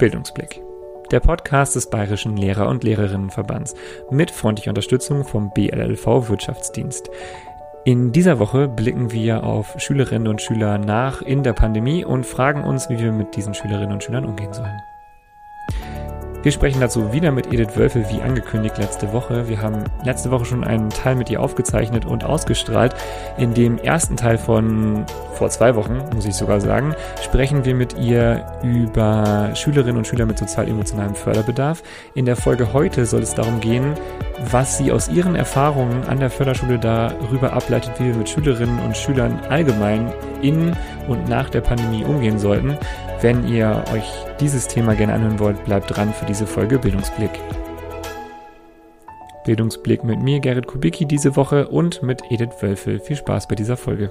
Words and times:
Bildungsblick. 0.00 0.62
Der 1.10 1.20
Podcast 1.20 1.76
des 1.76 1.90
Bayerischen 1.90 2.34
Lehrer- 2.38 2.68
und 2.68 2.84
Lehrerinnenverbands 2.84 3.74
mit 4.10 4.30
freundlicher 4.30 4.70
Unterstützung 4.70 5.24
vom 5.24 5.52
BLLV 5.52 6.30
Wirtschaftsdienst. 6.30 7.10
In 7.84 8.10
dieser 8.10 8.38
Woche 8.38 8.66
blicken 8.66 9.12
wir 9.12 9.44
auf 9.44 9.74
Schülerinnen 9.78 10.28
und 10.28 10.40
Schüler 10.40 10.78
nach 10.78 11.20
in 11.20 11.42
der 11.42 11.52
Pandemie 11.52 12.02
und 12.02 12.24
fragen 12.24 12.64
uns, 12.64 12.88
wie 12.88 12.98
wir 12.98 13.12
mit 13.12 13.36
diesen 13.36 13.52
Schülerinnen 13.52 13.92
und 13.92 14.02
Schülern 14.02 14.24
umgehen 14.24 14.54
sollen. 14.54 14.80
Wir 16.42 16.52
sprechen 16.52 16.80
dazu 16.80 17.12
wieder 17.12 17.32
mit 17.32 17.52
Edith 17.52 17.76
Wölfe, 17.76 18.06
wie 18.08 18.22
angekündigt 18.22 18.78
letzte 18.78 19.12
Woche. 19.12 19.46
Wir 19.46 19.60
haben 19.60 19.84
letzte 20.04 20.30
Woche 20.30 20.46
schon 20.46 20.64
einen 20.64 20.88
Teil 20.88 21.14
mit 21.14 21.28
ihr 21.28 21.38
aufgezeichnet 21.38 22.06
und 22.06 22.24
ausgestrahlt. 22.24 22.94
In 23.36 23.52
dem 23.52 23.76
ersten 23.76 24.16
Teil 24.16 24.38
von 24.38 25.04
vor 25.34 25.50
zwei 25.50 25.74
Wochen, 25.76 25.98
muss 26.14 26.24
ich 26.24 26.34
sogar 26.34 26.62
sagen, 26.62 26.94
sprechen 27.22 27.66
wir 27.66 27.74
mit 27.74 27.98
ihr 27.98 28.46
über 28.62 29.50
Schülerinnen 29.54 29.98
und 29.98 30.06
Schüler 30.06 30.24
mit 30.24 30.38
sozial-emotionalem 30.38 31.14
Förderbedarf. 31.14 31.82
In 32.14 32.24
der 32.24 32.36
Folge 32.36 32.72
heute 32.72 33.04
soll 33.04 33.20
es 33.20 33.34
darum 33.34 33.60
gehen, 33.60 33.92
was 34.50 34.78
sie 34.78 34.92
aus 34.92 35.08
ihren 35.08 35.36
Erfahrungen 35.36 36.04
an 36.04 36.20
der 36.20 36.30
Förderschule 36.30 36.78
darüber 36.78 37.52
ableitet, 37.52 38.00
wie 38.00 38.06
wir 38.06 38.14
mit 38.14 38.30
Schülerinnen 38.30 38.78
und 38.78 38.96
Schülern 38.96 39.40
allgemein 39.50 40.10
in 40.40 40.74
und 41.06 41.28
nach 41.28 41.50
der 41.50 41.60
Pandemie 41.60 42.02
umgehen 42.02 42.38
sollten. 42.38 42.78
Wenn 43.22 43.46
ihr 43.46 43.84
euch 43.92 44.10
dieses 44.40 44.66
Thema 44.66 44.94
gerne 44.94 45.12
anhören 45.12 45.38
wollt, 45.38 45.62
bleibt 45.66 45.94
dran 45.94 46.14
für 46.14 46.24
diese 46.24 46.46
Folge 46.46 46.78
Bildungsblick. 46.78 47.30
Bildungsblick 49.44 50.04
mit 50.04 50.20
mir, 50.20 50.40
Gerrit 50.40 50.66
Kubicki, 50.66 51.04
diese 51.04 51.36
Woche 51.36 51.68
und 51.68 52.02
mit 52.02 52.22
Edith 52.30 52.62
Wölfel. 52.62 52.98
Viel 52.98 53.16
Spaß 53.16 53.46
bei 53.46 53.56
dieser 53.56 53.76
Folge. 53.76 54.10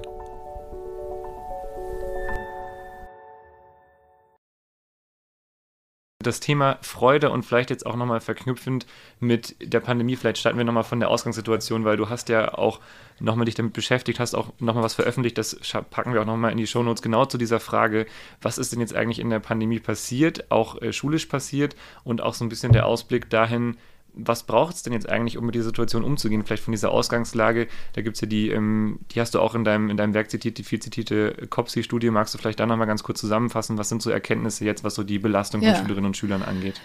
Das 6.22 6.38
Thema 6.40 6.78
Freude 6.82 7.30
und 7.30 7.44
vielleicht 7.44 7.70
jetzt 7.70 7.86
auch 7.86 7.96
nochmal 7.96 8.20
verknüpfend 8.20 8.86
mit 9.20 9.56
der 9.60 9.80
Pandemie, 9.80 10.16
vielleicht 10.16 10.36
starten 10.36 10.58
wir 10.58 10.64
nochmal 10.64 10.84
von 10.84 11.00
der 11.00 11.08
Ausgangssituation, 11.08 11.86
weil 11.86 11.96
du 11.96 12.10
hast 12.10 12.28
ja 12.28 12.54
auch 12.54 12.80
nochmal 13.20 13.46
dich 13.46 13.54
damit 13.54 13.72
beschäftigt, 13.72 14.20
hast 14.20 14.34
auch 14.34 14.52
nochmal 14.58 14.84
was 14.84 14.94
veröffentlicht, 14.94 15.38
das 15.38 15.58
packen 15.90 16.12
wir 16.12 16.20
auch 16.20 16.26
nochmal 16.26 16.52
in 16.52 16.58
die 16.58 16.66
Shownotes, 16.66 17.00
genau 17.00 17.24
zu 17.24 17.38
dieser 17.38 17.58
Frage, 17.58 18.06
was 18.42 18.58
ist 18.58 18.72
denn 18.72 18.80
jetzt 18.80 18.94
eigentlich 18.94 19.18
in 19.18 19.30
der 19.30 19.40
Pandemie 19.40 19.80
passiert, 19.80 20.50
auch 20.50 20.80
äh, 20.82 20.92
schulisch 20.92 21.26
passiert 21.26 21.74
und 22.04 22.22
auch 22.22 22.34
so 22.34 22.44
ein 22.44 22.50
bisschen 22.50 22.72
der 22.72 22.84
Ausblick 22.84 23.30
dahin, 23.30 23.78
was 24.14 24.44
braucht 24.44 24.74
es 24.74 24.82
denn 24.82 24.92
jetzt 24.92 25.08
eigentlich, 25.08 25.38
um 25.38 25.46
mit 25.46 25.54
dieser 25.54 25.66
Situation 25.66 26.04
umzugehen? 26.04 26.44
Vielleicht 26.44 26.62
von 26.62 26.72
dieser 26.72 26.90
Ausgangslage, 26.90 27.68
da 27.94 28.02
gibt 28.02 28.16
es 28.16 28.20
ja 28.20 28.28
die, 28.28 28.50
ähm, 28.50 29.00
die 29.10 29.20
hast 29.20 29.34
du 29.34 29.40
auch 29.40 29.54
in 29.54 29.64
deinem, 29.64 29.90
in 29.90 29.96
deinem 29.96 30.14
Werk 30.14 30.30
zitiert, 30.30 30.58
die 30.58 30.64
viel 30.64 30.80
zitierte 30.80 31.46
COPSI-Studie. 31.48 32.10
Magst 32.10 32.34
du 32.34 32.38
vielleicht 32.38 32.60
da 32.60 32.66
nochmal 32.66 32.86
ganz 32.86 33.02
kurz 33.02 33.20
zusammenfassen? 33.20 33.78
Was 33.78 33.88
sind 33.88 34.02
so 34.02 34.10
Erkenntnisse 34.10 34.64
jetzt, 34.64 34.84
was 34.84 34.94
so 34.94 35.02
die 35.02 35.18
Belastung 35.18 35.62
ja. 35.62 35.74
von 35.74 35.84
Schülerinnen 35.84 36.06
und 36.06 36.16
Schülern 36.16 36.42
angeht? 36.42 36.80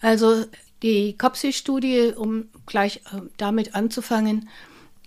Also 0.00 0.44
die 0.82 1.16
COPSI-Studie, 1.16 2.12
um 2.16 2.44
gleich 2.66 2.98
äh, 3.12 3.20
damit 3.36 3.74
anzufangen, 3.74 4.48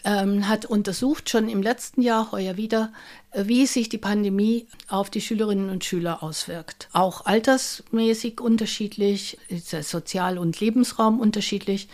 ähm, 0.04 0.48
hat 0.48 0.66
untersucht, 0.66 1.30
schon 1.30 1.48
im 1.50 1.62
letzten 1.62 2.02
Jahr, 2.02 2.32
heuer 2.32 2.58
wieder, 2.58 2.92
äh, 3.32 3.44
wie 3.46 3.66
sich 3.66 3.90
die 3.90 3.98
Pandemie 3.98 4.68
auf 4.88 5.10
die 5.10 5.22
Schülerinnen 5.22 5.70
und 5.70 5.86
Schüler 5.86 6.24
auswirkt. 6.24 6.90
Auch 6.92 7.26
altersmäßig 7.26 8.42
unterschiedlich, 8.42 9.38
sozial 9.50 10.38
und 10.38 10.60
Lebensraum 10.60 11.20
unterschiedlich 11.20 11.88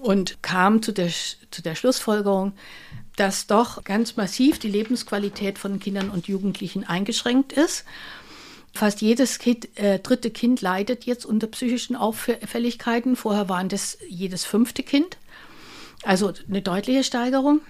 und 0.00 0.42
kam 0.42 0.82
zu 0.82 0.92
der, 0.92 1.10
zu 1.50 1.62
der 1.62 1.74
Schlussfolgerung, 1.74 2.52
dass 3.16 3.46
doch 3.46 3.84
ganz 3.84 4.16
massiv 4.16 4.58
die 4.58 4.70
Lebensqualität 4.70 5.58
von 5.58 5.78
Kindern 5.80 6.10
und 6.10 6.28
Jugendlichen 6.28 6.84
eingeschränkt 6.84 7.52
ist. 7.52 7.84
Fast 8.72 9.00
jedes 9.02 9.40
kind, 9.40 9.68
äh, 9.76 9.98
dritte 9.98 10.30
Kind 10.30 10.60
leidet 10.60 11.04
jetzt 11.04 11.26
unter 11.26 11.48
psychischen 11.48 11.96
Auffälligkeiten. 11.96 13.16
Vorher 13.16 13.48
waren 13.48 13.68
das 13.68 13.98
jedes 14.08 14.44
fünfte 14.44 14.84
Kind. 14.84 15.18
Also 16.02 16.32
eine 16.48 16.62
deutliche 16.62 17.04
Steigerung. 17.04 17.60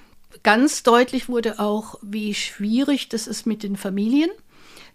Ganz 0.42 0.82
deutlich 0.82 1.28
wurde 1.28 1.58
auch, 1.58 1.96
wie 2.02 2.34
schwierig 2.34 3.08
das 3.08 3.26
ist 3.26 3.46
mit 3.46 3.62
den 3.62 3.76
Familien 3.76 4.30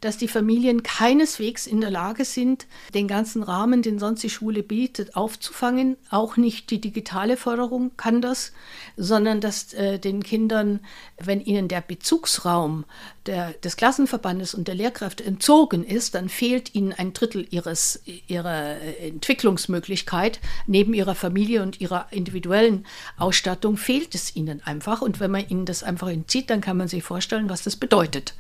dass 0.01 0.17
die 0.17 0.27
Familien 0.27 0.83
keineswegs 0.83 1.67
in 1.67 1.81
der 1.81 1.91
Lage 1.91 2.25
sind, 2.25 2.67
den 2.93 3.07
ganzen 3.07 3.43
Rahmen, 3.43 3.81
den 3.81 3.99
sonst 3.99 4.23
die 4.23 4.29
Schule 4.29 4.63
bietet, 4.63 5.15
aufzufangen. 5.15 5.97
Auch 6.09 6.37
nicht 6.37 6.69
die 6.71 6.81
digitale 6.81 7.37
Förderung 7.37 7.91
kann 7.97 8.21
das, 8.21 8.51
sondern 8.97 9.41
dass 9.41 9.73
äh, 9.73 9.99
den 9.99 10.23
Kindern, 10.23 10.79
wenn 11.17 11.41
ihnen 11.41 11.67
der 11.67 11.81
Bezugsraum 11.81 12.85
der, 13.25 13.53
des 13.53 13.77
Klassenverbandes 13.77 14.53
und 14.53 14.67
der 14.67 14.75
Lehrkräfte 14.75 15.23
entzogen 15.23 15.83
ist, 15.83 16.15
dann 16.15 16.29
fehlt 16.29 16.75
ihnen 16.75 16.93
ein 16.93 17.13
Drittel 17.13 17.47
ihres, 17.49 18.01
ihrer 18.27 18.77
Entwicklungsmöglichkeit. 18.99 20.39
Neben 20.67 20.93
ihrer 20.93 21.15
Familie 21.15 21.63
und 21.63 21.81
ihrer 21.81 22.07
individuellen 22.11 22.85
Ausstattung 23.17 23.77
fehlt 23.77 24.15
es 24.15 24.35
ihnen 24.35 24.61
einfach. 24.63 25.01
Und 25.01 25.19
wenn 25.19 25.31
man 25.31 25.47
ihnen 25.47 25.65
das 25.65 25.83
einfach 25.83 26.09
entzieht, 26.09 26.49
dann 26.49 26.61
kann 26.61 26.77
man 26.77 26.87
sich 26.87 27.03
vorstellen, 27.03 27.49
was 27.49 27.63
das 27.63 27.75
bedeutet 27.75 28.33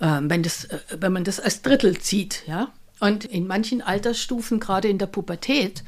wenn, 0.00 0.42
das, 0.42 0.64
äh, 0.64 0.78
wenn 0.98 1.12
man 1.12 1.24
das 1.24 1.40
als 1.40 1.62
Drittel 1.62 1.98
zieht. 1.98 2.42
Ja? 2.46 2.72
Und 3.00 3.24
in 3.24 3.46
manchen 3.46 3.82
Altersstufen, 3.82 4.60
gerade 4.60 4.88
in 4.88 4.98
der 4.98 5.06
Pubertät, 5.06 5.84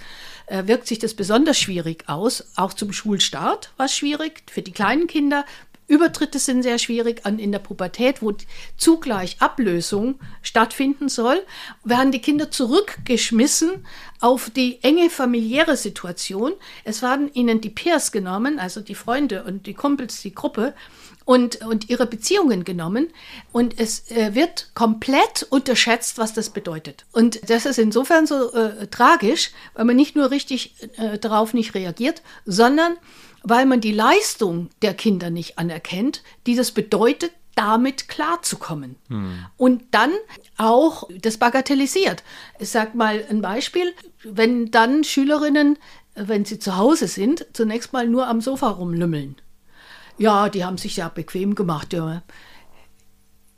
äh, 0.46 0.66
wirkt 0.66 0.86
sich 0.86 0.98
das 0.98 1.14
besonders 1.14 1.58
schwierig 1.58 2.04
aus. 2.08 2.44
Auch 2.56 2.72
zum 2.72 2.92
Schulstart 2.92 3.70
war 3.76 3.86
es 3.86 3.96
schwierig. 3.96 4.42
Für 4.50 4.62
die 4.62 4.72
kleinen 4.72 5.06
Kinder 5.06 5.44
Übertritte 5.88 6.38
sind 6.38 6.62
sehr 6.62 6.78
schwierig 6.78 7.24
an, 7.24 7.38
in 7.38 7.50
der 7.50 7.60
Pubertät, 7.60 8.20
wo 8.20 8.34
zugleich 8.76 9.40
Ablösung 9.40 10.20
stattfinden 10.42 11.08
soll, 11.08 11.42
werden 11.82 12.12
die 12.12 12.20
Kinder 12.20 12.50
zurückgeschmissen 12.50 13.86
auf 14.20 14.50
die 14.50 14.82
enge 14.82 15.08
familiäre 15.08 15.78
Situation. 15.78 16.52
Es 16.84 17.00
werden 17.00 17.32
ihnen 17.32 17.62
die 17.62 17.70
Peers 17.70 18.12
genommen, 18.12 18.58
also 18.58 18.82
die 18.82 18.94
Freunde 18.94 19.44
und 19.44 19.66
die 19.66 19.72
Kumpels, 19.72 20.20
die 20.20 20.34
Gruppe, 20.34 20.74
und, 21.28 21.60
und 21.60 21.90
ihre 21.90 22.06
Beziehungen 22.06 22.64
genommen. 22.64 23.08
Und 23.52 23.78
es 23.78 24.10
äh, 24.10 24.34
wird 24.34 24.70
komplett 24.74 25.46
unterschätzt, 25.50 26.16
was 26.16 26.32
das 26.32 26.48
bedeutet. 26.48 27.04
Und 27.12 27.50
das 27.50 27.66
ist 27.66 27.78
insofern 27.78 28.26
so 28.26 28.50
äh, 28.54 28.86
tragisch, 28.86 29.50
weil 29.74 29.84
man 29.84 29.96
nicht 29.96 30.16
nur 30.16 30.30
richtig 30.30 30.74
äh, 30.96 31.18
darauf 31.18 31.52
nicht 31.52 31.74
reagiert, 31.74 32.22
sondern 32.46 32.96
weil 33.42 33.66
man 33.66 33.82
die 33.82 33.92
Leistung 33.92 34.70
der 34.80 34.94
Kinder 34.94 35.28
nicht 35.28 35.58
anerkennt, 35.58 36.22
die 36.46 36.56
das 36.56 36.72
bedeutet, 36.72 37.32
damit 37.54 38.08
klarzukommen. 38.08 38.96
Hm. 39.08 39.44
Und 39.58 39.82
dann 39.90 40.12
auch 40.56 41.10
das 41.20 41.36
bagatellisiert. 41.36 42.22
Ich 42.58 42.70
sage 42.70 42.96
mal 42.96 43.22
ein 43.28 43.42
Beispiel, 43.42 43.92
wenn 44.24 44.70
dann 44.70 45.04
Schülerinnen, 45.04 45.76
wenn 46.14 46.46
sie 46.46 46.58
zu 46.58 46.78
Hause 46.78 47.06
sind, 47.06 47.44
zunächst 47.52 47.92
mal 47.92 48.08
nur 48.08 48.28
am 48.28 48.40
Sofa 48.40 48.70
rumlümmeln 48.70 49.36
ja, 50.18 50.48
die 50.48 50.64
haben 50.64 50.78
sich 50.78 50.96
ja 50.96 51.08
bequem 51.08 51.54
gemacht. 51.54 51.92
Ja. 51.92 52.22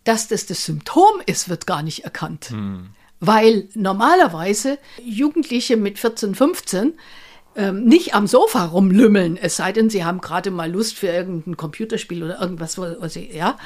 Dass 0.04 0.28
das 0.28 0.46
das 0.46 0.64
Symptom 0.64 1.20
ist, 1.26 1.48
wird 1.48 1.66
gar 1.66 1.82
nicht 1.82 2.04
erkannt. 2.04 2.50
Hm. 2.50 2.90
Weil 3.20 3.68
normalerweise 3.74 4.78
Jugendliche 5.04 5.76
mit 5.76 5.98
14, 5.98 6.34
15 6.34 6.94
ähm, 7.56 7.84
nicht 7.84 8.14
am 8.14 8.26
Sofa 8.26 8.64
rumlümmeln, 8.66 9.36
es 9.36 9.56
sei 9.56 9.72
denn, 9.72 9.90
sie 9.90 10.04
haben 10.04 10.20
gerade 10.20 10.50
mal 10.50 10.70
Lust 10.70 10.96
für 10.96 11.08
irgendein 11.08 11.56
Computerspiel 11.56 12.22
oder 12.22 12.40
irgendwas, 12.40 12.78
was 12.78 13.14
sie, 13.14 13.30
ja. 13.30 13.58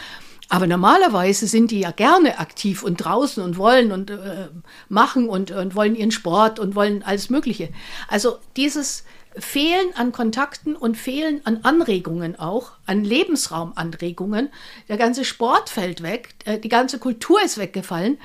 Aber 0.48 0.66
normalerweise 0.66 1.46
sind 1.46 1.70
die 1.70 1.80
ja 1.80 1.90
gerne 1.90 2.38
aktiv 2.38 2.82
und 2.82 2.98
draußen 2.98 3.42
und 3.42 3.56
wollen 3.56 3.92
und 3.92 4.10
äh, 4.10 4.48
machen 4.88 5.28
und, 5.28 5.50
und 5.50 5.74
wollen 5.74 5.96
ihren 5.96 6.10
Sport 6.10 6.58
und 6.58 6.74
wollen 6.74 7.02
alles 7.02 7.30
Mögliche. 7.30 7.70
Also 8.08 8.38
dieses 8.56 9.04
Fehlen 9.36 9.94
an 9.94 10.12
Kontakten 10.12 10.76
und 10.76 10.96
Fehlen 10.96 11.40
an 11.44 11.60
Anregungen 11.62 12.38
auch, 12.38 12.72
an 12.86 13.04
Lebensraumanregungen. 13.04 14.50
Der 14.88 14.96
ganze 14.96 15.24
Sport 15.24 15.70
fällt 15.70 16.02
weg, 16.02 16.34
äh, 16.44 16.58
die 16.58 16.68
ganze 16.68 16.98
Kultur 16.98 17.42
ist 17.42 17.58
weggefallen. 17.58 18.18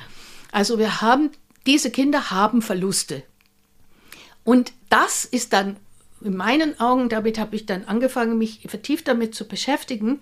Also 0.51 0.77
wir 0.77 1.01
haben, 1.01 1.31
diese 1.65 1.91
Kinder 1.91 2.31
haben 2.31 2.61
Verluste. 2.61 3.23
Und 4.43 4.71
das 4.89 5.25
ist 5.25 5.53
dann 5.53 5.77
in 6.21 6.35
meinen 6.35 6.79
Augen, 6.79 7.09
damit 7.09 7.39
habe 7.39 7.55
ich 7.55 7.65
dann 7.65 7.85
angefangen, 7.85 8.37
mich 8.37 8.65
vertieft 8.67 9.07
damit 9.07 9.35
zu 9.35 9.47
beschäftigen, 9.47 10.21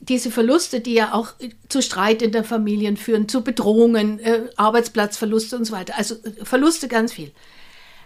diese 0.00 0.32
Verluste, 0.32 0.80
die 0.80 0.94
ja 0.94 1.12
auch 1.12 1.34
zu 1.68 1.80
Streit 1.80 2.22
in 2.22 2.32
der 2.32 2.42
Familien 2.42 2.96
führen, 2.96 3.28
zu 3.28 3.44
Bedrohungen, 3.44 4.18
äh, 4.18 4.48
Arbeitsplatzverluste 4.56 5.56
und 5.56 5.64
so 5.64 5.72
weiter. 5.72 5.94
Also 5.96 6.16
äh, 6.16 6.44
Verluste 6.44 6.88
ganz 6.88 7.12
viel. 7.12 7.30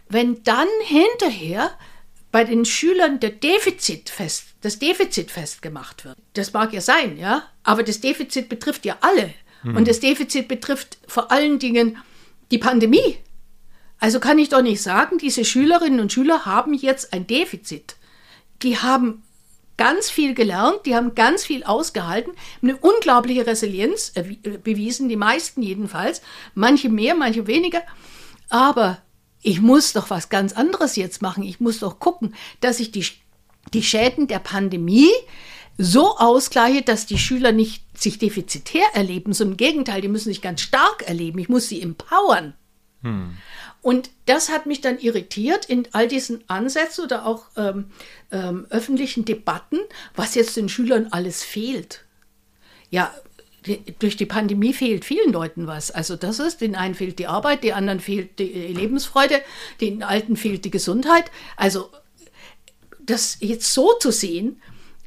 Wenn 0.08 0.42
dann 0.44 0.68
hinterher 0.84 1.70
bei 2.32 2.44
den 2.44 2.64
Schülern 2.64 3.20
der 3.20 3.30
Defizit 3.30 4.10
fest, 4.10 4.44
das 4.60 4.78
Defizit 4.78 5.30
festgemacht 5.30 6.04
wird, 6.04 6.18
das 6.34 6.52
mag 6.52 6.72
ja 6.72 6.80
sein, 6.80 7.16
ja, 7.16 7.44
aber 7.62 7.82
das 7.82 8.00
Defizit 8.00 8.48
betrifft 8.48 8.84
ja 8.84 8.96
alle. 9.00 9.32
Hm. 9.62 9.76
Und 9.76 9.88
das 9.88 10.00
Defizit 10.00 10.48
betrifft 10.48 10.98
vor 11.06 11.30
allen 11.30 11.58
Dingen 11.58 11.98
die 12.50 12.58
Pandemie. 12.58 13.18
Also 13.98 14.20
kann 14.20 14.38
ich 14.38 14.50
doch 14.50 14.62
nicht 14.62 14.82
sagen, 14.82 15.18
diese 15.18 15.44
Schülerinnen 15.44 16.00
und 16.00 16.12
Schüler 16.12 16.44
haben 16.44 16.74
jetzt 16.74 17.12
ein 17.12 17.26
Defizit. 17.26 17.96
Die 18.62 18.78
haben 18.78 19.22
ganz 19.76 20.10
viel 20.10 20.34
gelernt, 20.34 20.80
die 20.86 20.94
haben 20.94 21.14
ganz 21.14 21.44
viel 21.44 21.64
ausgehalten, 21.64 22.32
eine 22.62 22.76
unglaubliche 22.76 23.46
Resilienz 23.46 24.12
äh, 24.14 24.22
bewiesen, 24.58 25.08
die 25.08 25.16
meisten 25.16 25.62
jedenfalls, 25.62 26.22
manche 26.54 26.88
mehr, 26.88 27.14
manche 27.14 27.46
weniger. 27.46 27.82
Aber 28.48 28.98
ich 29.46 29.60
muss 29.60 29.92
doch 29.92 30.10
was 30.10 30.28
ganz 30.28 30.54
anderes 30.54 30.96
jetzt 30.96 31.22
machen. 31.22 31.44
Ich 31.44 31.60
muss 31.60 31.78
doch 31.78 32.00
gucken, 32.00 32.34
dass 32.60 32.80
ich 32.80 32.90
die, 32.90 33.06
die 33.72 33.82
Schäden 33.84 34.26
der 34.26 34.40
Pandemie 34.40 35.12
so 35.78 36.16
ausgleiche, 36.18 36.82
dass 36.82 37.06
die 37.06 37.16
Schüler 37.16 37.52
nicht 37.52 37.84
sich 37.96 38.18
defizitär 38.18 38.86
erleben, 38.92 39.32
sondern 39.32 39.52
im 39.52 39.56
Gegenteil, 39.58 40.00
die 40.00 40.08
müssen 40.08 40.30
sich 40.30 40.42
ganz 40.42 40.62
stark 40.62 41.04
erleben. 41.06 41.38
Ich 41.38 41.48
muss 41.48 41.68
sie 41.68 41.80
empowern. 41.80 42.54
Hm. 43.02 43.36
Und 43.82 44.10
das 44.24 44.48
hat 44.48 44.66
mich 44.66 44.80
dann 44.80 44.98
irritiert 44.98 45.66
in 45.66 45.86
all 45.92 46.08
diesen 46.08 46.42
Ansätzen 46.50 47.04
oder 47.04 47.24
auch 47.24 47.44
ähm, 47.56 47.92
ähm, 48.32 48.66
öffentlichen 48.70 49.24
Debatten, 49.24 49.78
was 50.16 50.34
jetzt 50.34 50.56
den 50.56 50.68
Schülern 50.68 51.06
alles 51.12 51.44
fehlt. 51.44 52.04
Ja, 52.90 53.14
durch 53.98 54.16
die 54.16 54.26
Pandemie 54.26 54.72
fehlt 54.72 55.04
vielen 55.04 55.32
Leuten 55.32 55.66
was. 55.66 55.90
Also 55.90 56.16
das 56.16 56.38
ist, 56.38 56.60
den 56.60 56.74
einen 56.74 56.94
fehlt 56.94 57.18
die 57.18 57.26
Arbeit, 57.26 57.64
den 57.64 57.72
anderen 57.72 58.00
fehlt 58.00 58.38
die 58.38 58.44
Lebensfreude, 58.44 59.40
den 59.80 60.02
Alten 60.02 60.36
fehlt 60.36 60.64
die 60.64 60.70
Gesundheit. 60.70 61.30
Also 61.56 61.90
das 63.00 63.38
jetzt 63.40 63.72
so 63.72 63.92
zu 63.94 64.10
sehen, 64.10 64.60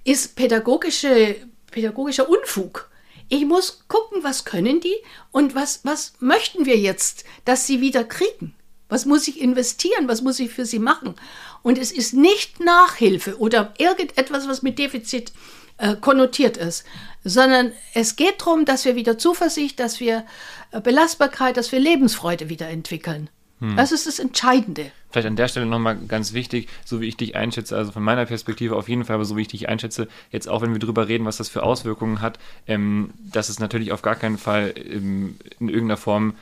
ist 0.03 0.35
pädagogische, 0.35 1.35
pädagogischer 1.71 2.29
Unfug. 2.29 2.89
Ich 3.27 3.45
muss 3.45 3.83
gucken, 3.87 4.23
was 4.23 4.45
können 4.45 4.79
die 4.79 4.95
und 5.31 5.53
was, 5.53 5.81
was 5.83 6.13
möchten 6.19 6.65
wir 6.65 6.77
jetzt, 6.77 7.25
dass 7.45 7.67
sie 7.67 7.79
wieder 7.79 8.03
kriegen. 8.03 8.55
Was 8.87 9.05
muss 9.05 9.27
ich 9.27 9.39
investieren? 9.39 10.07
Was 10.07 10.23
muss 10.23 10.39
ich 10.39 10.49
für 10.49 10.65
sie 10.65 10.79
machen? 10.79 11.13
Und 11.61 11.77
es 11.77 11.91
ist 11.91 12.13
nicht 12.13 12.59
Nachhilfe 12.59 13.37
oder 13.37 13.73
irgendetwas, 13.77 14.47
was 14.47 14.63
mit 14.63 14.79
Defizit 14.79 15.29
äh, 15.29 15.33
konnotiert 15.95 16.57
ist, 16.57 16.85
sondern 17.23 17.71
es 17.93 18.15
geht 18.15 18.41
darum, 18.41 18.65
dass 18.65 18.85
wir 18.85 18.95
wieder 18.95 19.17
Zuversicht, 19.17 19.79
dass 19.79 19.99
wir 19.99 20.25
äh, 20.71 20.81
Belastbarkeit, 20.81 21.57
dass 21.57 21.71
wir 21.71 21.79
Lebensfreude 21.79 22.49
wieder 22.49 22.69
entwickeln. 22.69 23.29
Hm. 23.59 23.75
Das 23.75 23.91
ist 23.91 24.07
das 24.07 24.19
Entscheidende. 24.19 24.91
Vielleicht 25.11 25.27
an 25.27 25.35
der 25.35 25.47
Stelle 25.47 25.65
nochmal 25.65 25.97
ganz 26.07 26.33
wichtig, 26.33 26.69
so 26.85 27.01
wie 27.01 27.07
ich 27.07 27.17
dich 27.17 27.35
einschätze, 27.35 27.75
also 27.75 27.91
von 27.91 28.03
meiner 28.03 28.25
Perspektive 28.25 28.75
auf 28.75 28.87
jeden 28.87 29.05
Fall, 29.05 29.15
aber 29.15 29.25
so 29.25 29.35
wie 29.35 29.41
ich 29.41 29.47
dich 29.47 29.67
einschätze, 29.67 30.07
jetzt 30.31 30.47
auch 30.47 30.61
wenn 30.61 30.71
wir 30.71 30.79
darüber 30.79 31.07
reden, 31.07 31.25
was 31.25 31.37
das 31.37 31.49
für 31.49 31.63
Auswirkungen 31.63 32.21
hat, 32.21 32.39
ähm, 32.67 33.11
dass 33.31 33.49
es 33.49 33.59
natürlich 33.59 33.91
auf 33.91 34.01
gar 34.01 34.15
keinen 34.15 34.37
Fall 34.37 34.73
ähm, 34.77 35.37
in 35.59 35.67
irgendeiner 35.67 35.97
Form 35.97 36.35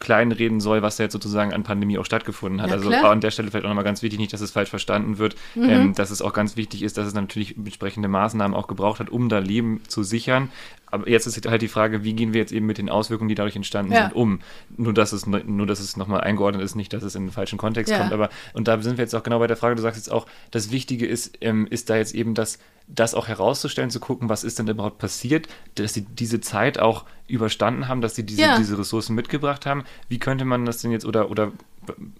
kleinreden 0.00 0.60
soll, 0.60 0.82
was 0.82 0.96
da 0.96 1.04
jetzt 1.04 1.12
sozusagen 1.12 1.52
an 1.52 1.62
Pandemie 1.62 1.98
auch 1.98 2.04
stattgefunden 2.04 2.60
hat. 2.60 2.70
Ja, 2.70 2.76
also 2.76 2.88
klar. 2.88 3.10
an 3.10 3.20
der 3.20 3.30
Stelle 3.30 3.50
vielleicht 3.50 3.64
auch 3.64 3.70
nochmal 3.70 3.84
ganz 3.84 4.02
wichtig, 4.02 4.18
nicht, 4.18 4.32
dass 4.32 4.40
es 4.40 4.50
falsch 4.50 4.70
verstanden 4.70 5.18
wird, 5.18 5.36
mhm. 5.54 5.68
ähm, 5.68 5.94
dass 5.94 6.10
es 6.10 6.22
auch 6.22 6.32
ganz 6.32 6.56
wichtig 6.56 6.82
ist, 6.82 6.98
dass 6.98 7.06
es 7.06 7.14
natürlich 7.14 7.56
entsprechende 7.56 8.08
Maßnahmen 8.08 8.56
auch 8.56 8.66
gebraucht 8.66 9.00
hat, 9.00 9.10
um 9.10 9.28
da 9.28 9.38
Leben 9.38 9.80
zu 9.88 10.02
sichern. 10.02 10.50
Aber 10.94 11.08
jetzt 11.08 11.26
ist 11.26 11.44
halt 11.44 11.60
die 11.60 11.68
Frage, 11.68 12.04
wie 12.04 12.12
gehen 12.12 12.32
wir 12.32 12.40
jetzt 12.40 12.52
eben 12.52 12.66
mit 12.66 12.78
den 12.78 12.88
Auswirkungen, 12.88 13.28
die 13.28 13.34
dadurch 13.34 13.56
entstanden 13.56 13.92
ja. 13.92 14.04
sind, 14.04 14.14
um? 14.14 14.38
Nur, 14.76 14.94
dass 14.94 15.12
es, 15.12 15.26
nur, 15.26 15.66
dass 15.66 15.80
es 15.80 15.96
nochmal 15.96 16.20
eingeordnet 16.20 16.62
ist, 16.62 16.76
nicht, 16.76 16.92
dass 16.92 17.02
es 17.02 17.16
in 17.16 17.26
den 17.26 17.32
falschen 17.32 17.58
Kontext 17.58 17.90
ja. 17.90 17.98
kommt. 17.98 18.12
Aber, 18.12 18.30
und 18.52 18.68
da 18.68 18.80
sind 18.80 18.96
wir 18.96 19.02
jetzt 19.02 19.14
auch 19.14 19.24
genau 19.24 19.40
bei 19.40 19.48
der 19.48 19.56
Frage, 19.56 19.74
du 19.74 19.82
sagst 19.82 19.98
jetzt 19.98 20.12
auch, 20.12 20.26
das 20.52 20.70
Wichtige 20.70 21.06
ist, 21.06 21.38
ähm, 21.40 21.66
ist 21.68 21.90
da 21.90 21.96
jetzt 21.96 22.14
eben 22.14 22.34
das, 22.34 22.60
das 22.86 23.14
auch 23.14 23.26
herauszustellen, 23.26 23.90
zu 23.90 23.98
gucken, 23.98 24.28
was 24.28 24.44
ist 24.44 24.60
denn 24.60 24.68
überhaupt 24.68 24.98
passiert, 24.98 25.48
dass 25.74 25.94
sie 25.94 26.02
diese 26.02 26.40
Zeit 26.40 26.78
auch 26.78 27.06
überstanden 27.26 27.88
haben, 27.88 28.00
dass 28.00 28.14
sie 28.14 28.24
diese, 28.24 28.42
ja. 28.42 28.58
diese 28.58 28.78
Ressourcen 28.78 29.14
mitgebracht 29.14 29.66
haben. 29.66 29.84
Wie 30.08 30.18
könnte 30.18 30.44
man 30.44 30.66
das 30.66 30.78
denn 30.78 30.90
jetzt 30.90 31.06
oder, 31.06 31.30
oder 31.30 31.52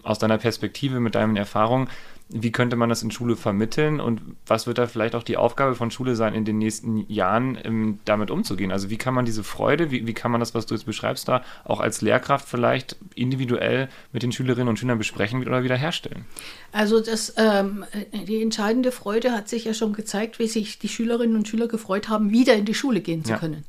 aus 0.03 0.19
deiner 0.19 0.39
Perspektive, 0.39 1.01
mit 1.01 1.15
deinen 1.15 1.37
Erfahrungen, 1.37 1.89
wie 2.31 2.51
könnte 2.51 2.77
man 2.77 2.89
das 2.89 3.03
in 3.03 3.11
Schule 3.11 3.37
vermitteln 3.37 4.01
und 4.01 4.23
was 4.47 4.67
wird 4.67 4.79
da 4.79 4.87
vielleicht 4.87 5.15
auch 5.15 5.23
die 5.23 5.37
Aufgabe 5.37 5.75
von 5.75 5.91
Schule 5.91 6.17
sein, 6.17 6.35
in 6.35 6.47
den 6.47 6.59
nächsten 6.59 7.05
Jahren 7.11 7.59
ähm, 7.63 7.99
damit 8.07 8.31
umzugehen? 8.31 8.73
Also 8.73 8.89
wie 8.89 8.97
kann 8.97 9.13
man 9.13 9.27
diese 9.27 9.45
Freude, 9.45 9.91
wie, 9.91 10.07
wie 10.07 10.15
kann 10.15 10.31
man 10.31 10.41
das, 10.41 10.55
was 10.55 10.65
du 10.65 10.75
jetzt 10.75 10.85
beschreibst, 10.85 11.29
da 11.29 11.45
auch 11.65 11.81
als 11.81 12.01
Lehrkraft 12.01 12.49
vielleicht 12.49 12.97
individuell 13.15 13.89
mit 14.13 14.23
den 14.23 14.33
Schülerinnen 14.33 14.69
und 14.69 14.79
Schülern 14.79 14.97
besprechen 14.97 15.47
oder 15.47 15.63
wiederherstellen? 15.63 16.25
Also 16.73 17.01
das, 17.01 17.35
ähm, 17.37 17.85
die 18.27 18.41
entscheidende 18.41 18.91
Freude 18.91 19.33
hat 19.33 19.49
sich 19.49 19.67
ja 19.67 19.75
schon 19.75 19.93
gezeigt, 19.93 20.39
wie 20.39 20.49
sich 20.49 20.79
die 20.79 20.89
Schülerinnen 20.89 21.37
und 21.37 21.47
Schüler 21.47 21.69
gefreut 21.69 22.09
haben, 22.09 22.31
wieder 22.31 22.55
in 22.55 22.65
die 22.65 22.75
Schule 22.75 23.03
gehen 23.03 23.23
zu 23.23 23.33
ja. 23.33 23.39
können. 23.39 23.65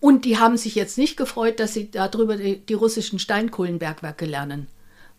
Und 0.00 0.24
die 0.24 0.38
haben 0.38 0.56
sich 0.56 0.74
jetzt 0.74 0.98
nicht 0.98 1.16
gefreut, 1.16 1.60
dass 1.60 1.74
sie 1.74 1.90
darüber 1.90 2.36
die, 2.36 2.58
die 2.58 2.74
russischen 2.74 3.18
Steinkohlenbergwerke 3.18 4.24
lernen 4.24 4.66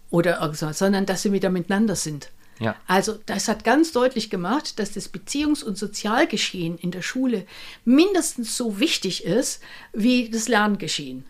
oder 0.09 0.53
sondern 0.53 1.05
dass 1.05 1.21
sie 1.21 1.31
wieder 1.31 1.49
miteinander 1.49 1.95
sind. 1.95 2.31
Ja. 2.59 2.75
Also 2.85 3.17
das 3.25 3.47
hat 3.47 3.63
ganz 3.63 3.91
deutlich 3.91 4.29
gemacht, 4.29 4.77
dass 4.77 4.91
das 4.91 5.11
Beziehungs- 5.11 5.63
und 5.63 5.77
Sozialgeschehen 5.77 6.77
in 6.77 6.91
der 6.91 7.01
Schule 7.01 7.45
mindestens 7.85 8.55
so 8.55 8.79
wichtig 8.79 9.25
ist 9.25 9.61
wie 9.93 10.29
das 10.29 10.47
Lerngeschehen. 10.47 11.25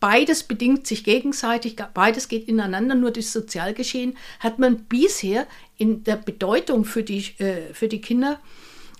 Beides 0.00 0.44
bedingt 0.44 0.86
sich 0.86 1.04
gegenseitig, 1.04 1.76
beides 1.94 2.28
geht 2.28 2.48
ineinander, 2.48 2.94
nur 2.94 3.10
das 3.10 3.32
Sozialgeschehen 3.32 4.16
hat 4.40 4.58
man 4.58 4.84
bisher 4.84 5.46
in 5.76 6.04
der 6.04 6.16
Bedeutung 6.16 6.84
für 6.84 7.02
die, 7.02 7.38
äh, 7.38 7.72
für 7.74 7.86
die 7.86 8.00
Kinder 8.00 8.40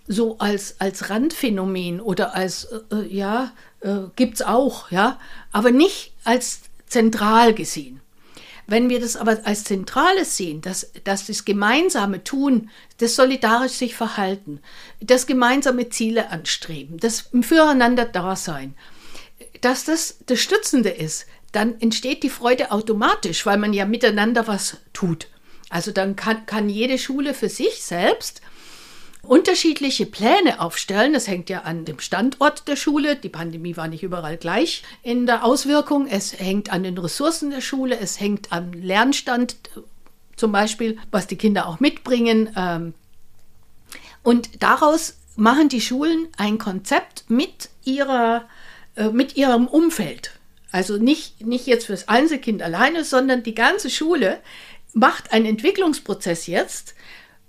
so 0.06 0.38
als, 0.38 0.80
als 0.80 1.10
Randphänomen 1.10 2.00
oder 2.00 2.34
als, 2.34 2.64
äh, 2.64 2.96
äh 2.96 3.06
ja, 3.08 3.52
äh, 3.82 4.08
gibt 4.16 4.34
es 4.34 4.42
auch, 4.42 4.90
ja, 4.90 5.18
aber 5.52 5.70
nicht 5.70 6.12
als 6.24 6.60
zentral 6.86 7.54
gesehen. 7.54 8.00
Wenn 8.66 8.88
wir 8.88 9.00
das 9.00 9.16
aber 9.16 9.40
als 9.44 9.64
Zentrales 9.64 10.36
sehen, 10.36 10.60
dass, 10.60 10.92
dass 11.04 11.26
das 11.26 11.44
gemeinsame 11.44 12.22
Tun, 12.22 12.70
das 12.98 13.16
solidarisch 13.16 13.72
sich 13.72 13.94
verhalten, 13.94 14.60
das 15.00 15.26
gemeinsame 15.26 15.88
Ziele 15.88 16.30
anstreben, 16.30 16.98
das 16.98 17.28
füreinander 17.42 18.04
Dasein, 18.04 18.74
dass 19.60 19.84
das 19.84 20.18
das 20.26 20.40
Stützende 20.40 20.90
ist, 20.90 21.26
dann 21.50 21.80
entsteht 21.80 22.22
die 22.22 22.30
Freude 22.30 22.70
automatisch, 22.70 23.44
weil 23.44 23.58
man 23.58 23.72
ja 23.72 23.84
miteinander 23.84 24.46
was 24.46 24.78
tut. 24.92 25.28
Also 25.68 25.90
dann 25.90 26.16
kann, 26.16 26.46
kann 26.46 26.68
jede 26.68 26.98
Schule 26.98 27.34
für 27.34 27.48
sich 27.48 27.82
selbst 27.82 28.42
unterschiedliche 29.22 30.06
Pläne 30.06 30.60
aufstellen. 30.60 31.12
Das 31.12 31.28
hängt 31.28 31.48
ja 31.48 31.60
an 31.60 31.84
dem 31.84 32.00
Standort 32.00 32.66
der 32.68 32.76
Schule. 32.76 33.16
Die 33.16 33.28
Pandemie 33.28 33.76
war 33.76 33.88
nicht 33.88 34.02
überall 34.02 34.36
gleich 34.36 34.82
in 35.02 35.26
der 35.26 35.44
Auswirkung. 35.44 36.06
Es 36.06 36.38
hängt 36.38 36.72
an 36.72 36.82
den 36.82 36.98
Ressourcen 36.98 37.50
der 37.50 37.60
Schule. 37.60 37.98
Es 37.98 38.20
hängt 38.20 38.52
am 38.52 38.72
Lernstand 38.72 39.56
zum 40.36 40.52
Beispiel, 40.52 40.98
was 41.10 41.26
die 41.26 41.36
Kinder 41.36 41.66
auch 41.66 41.80
mitbringen. 41.80 42.50
Ähm, 42.56 42.94
und 44.22 44.62
daraus 44.62 45.16
machen 45.36 45.68
die 45.68 45.80
Schulen 45.80 46.28
ein 46.36 46.58
Konzept 46.58 47.24
mit, 47.28 47.70
ihrer, 47.84 48.48
äh, 48.96 49.08
mit 49.08 49.36
ihrem 49.36 49.66
Umfeld. 49.66 50.32
Also 50.70 50.96
nicht, 50.96 51.44
nicht 51.46 51.66
jetzt 51.66 51.86
fürs 51.86 52.08
Einzelkind 52.08 52.62
alleine, 52.62 53.04
sondern 53.04 53.42
die 53.42 53.54
ganze 53.54 53.90
Schule 53.90 54.40
macht 54.94 55.32
einen 55.32 55.46
Entwicklungsprozess 55.46 56.46
jetzt. 56.46 56.94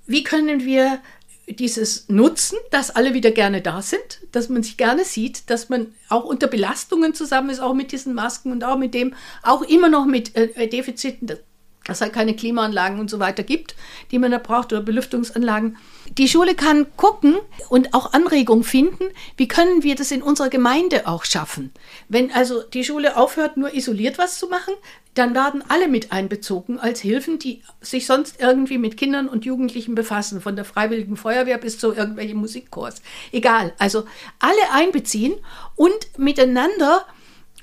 Wie 0.05 0.23
können 0.23 0.65
wir 0.65 0.99
dieses 1.47 2.07
Nutzen, 2.09 2.57
dass 2.71 2.91
alle 2.91 3.13
wieder 3.13 3.31
gerne 3.31 3.61
da 3.61 3.81
sind, 3.81 4.21
dass 4.31 4.49
man 4.49 4.63
sich 4.63 4.77
gerne 4.77 5.03
sieht, 5.03 5.49
dass 5.49 5.69
man 5.69 5.93
auch 6.09 6.23
unter 6.23 6.47
Belastungen 6.47 7.13
zusammen 7.13 7.49
ist, 7.49 7.59
auch 7.59 7.73
mit 7.73 7.91
diesen 7.91 8.13
Masken 8.13 8.51
und 8.51 8.63
auch 8.63 8.77
mit 8.77 8.93
dem, 8.93 9.13
auch 9.41 9.61
immer 9.61 9.89
noch 9.89 10.05
mit 10.05 10.35
äh, 10.35 10.67
Defiziten, 10.67 11.37
dass 11.85 11.97
es 11.97 12.01
halt 12.01 12.13
keine 12.13 12.35
Klimaanlagen 12.35 12.99
und 12.99 13.09
so 13.09 13.19
weiter 13.19 13.43
gibt, 13.43 13.75
die 14.11 14.19
man 14.19 14.31
da 14.31 14.37
braucht 14.37 14.71
oder 14.71 14.81
Belüftungsanlagen. 14.81 15.77
Die 16.17 16.27
Schule 16.27 16.55
kann 16.55 16.87
gucken 16.95 17.37
und 17.69 17.93
auch 17.93 18.13
Anregungen 18.13 18.63
finden, 18.63 19.05
wie 19.37 19.47
können 19.47 19.83
wir 19.83 19.95
das 19.95 20.11
in 20.11 20.21
unserer 20.21 20.49
Gemeinde 20.49 21.07
auch 21.07 21.25
schaffen. 21.25 21.71
Wenn 22.09 22.31
also 22.31 22.61
die 22.61 22.83
Schule 22.83 23.17
aufhört, 23.17 23.57
nur 23.57 23.73
isoliert 23.73 24.17
was 24.17 24.37
zu 24.39 24.47
machen, 24.47 24.73
dann 25.13 25.35
werden 25.35 25.63
alle 25.67 25.87
mit 25.87 26.11
einbezogen 26.11 26.79
als 26.79 26.99
Hilfen, 27.01 27.37
die 27.37 27.61
sich 27.81 28.07
sonst 28.07 28.41
irgendwie 28.41 28.77
mit 28.77 28.97
Kindern 28.97 29.29
und 29.29 29.45
Jugendlichen 29.45 29.93
befassen, 29.93 30.41
von 30.41 30.55
der 30.55 30.65
Freiwilligen 30.65 31.17
Feuerwehr 31.17 31.57
bis 31.57 31.77
zu 31.77 31.93
irgendwelchen 31.93 32.37
Musikkurs. 32.37 33.01
Egal, 33.31 33.73
also 33.77 34.05
alle 34.39 34.71
einbeziehen 34.71 35.33
und 35.75 35.93
miteinander 36.17 37.05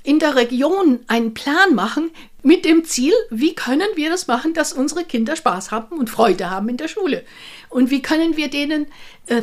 in 0.03 0.19
der 0.19 0.37
Region 0.37 1.01
einen 1.07 1.35
Plan 1.35 1.75
machen 1.75 2.11
mit 2.43 2.65
dem 2.65 2.85
Ziel, 2.85 3.13
wie 3.31 3.55
können 3.55 3.89
wir 3.97 4.11
das 4.11 4.27
machen, 4.27 4.55
dass 4.55 4.73
unsere 4.73 5.05
Kinder 5.05 5.37
Spaß 5.37 5.71
haben 5.71 5.99
und 5.99 6.09
Freude 6.09 6.51
haben 6.51 6.69
in 6.69 6.79
der 6.79 6.89
Schule. 6.89 7.25
Und 7.69 7.91
wie 7.91 8.01
können 8.01 8.37
wir 8.37 8.49
denen 8.49 8.87
äh, 9.27 9.43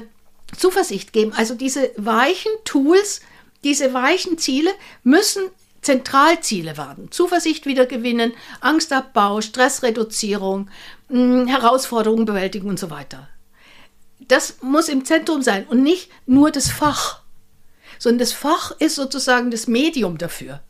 Zuversicht 0.55 1.13
geben. 1.13 1.33
Also 1.33 1.55
diese 1.55 1.91
weichen 1.97 2.51
Tools, 2.63 3.21
diese 3.63 3.93
weichen 3.93 4.37
Ziele 4.37 4.71
müssen 5.03 5.43
Zentralziele 5.81 6.77
werden. 6.77 7.11
Zuversicht 7.11 7.65
wiedergewinnen, 7.65 8.33
Angstabbau, 8.61 9.41
Stressreduzierung, 9.41 10.69
hm, 11.09 11.47
Herausforderungen 11.47 12.25
bewältigen 12.25 12.69
und 12.69 12.79
so 12.79 12.89
weiter. 12.89 13.29
Das 14.19 14.57
muss 14.61 14.89
im 14.89 15.05
Zentrum 15.05 15.41
sein 15.41 15.65
und 15.67 15.83
nicht 15.83 16.09
nur 16.25 16.51
das 16.51 16.69
Fach, 16.69 17.21
sondern 17.99 18.19
das 18.19 18.33
Fach 18.33 18.71
ist 18.79 18.95
sozusagen 18.95 19.51
das 19.51 19.67
Medium 19.67 20.17
dafür, 20.17 20.61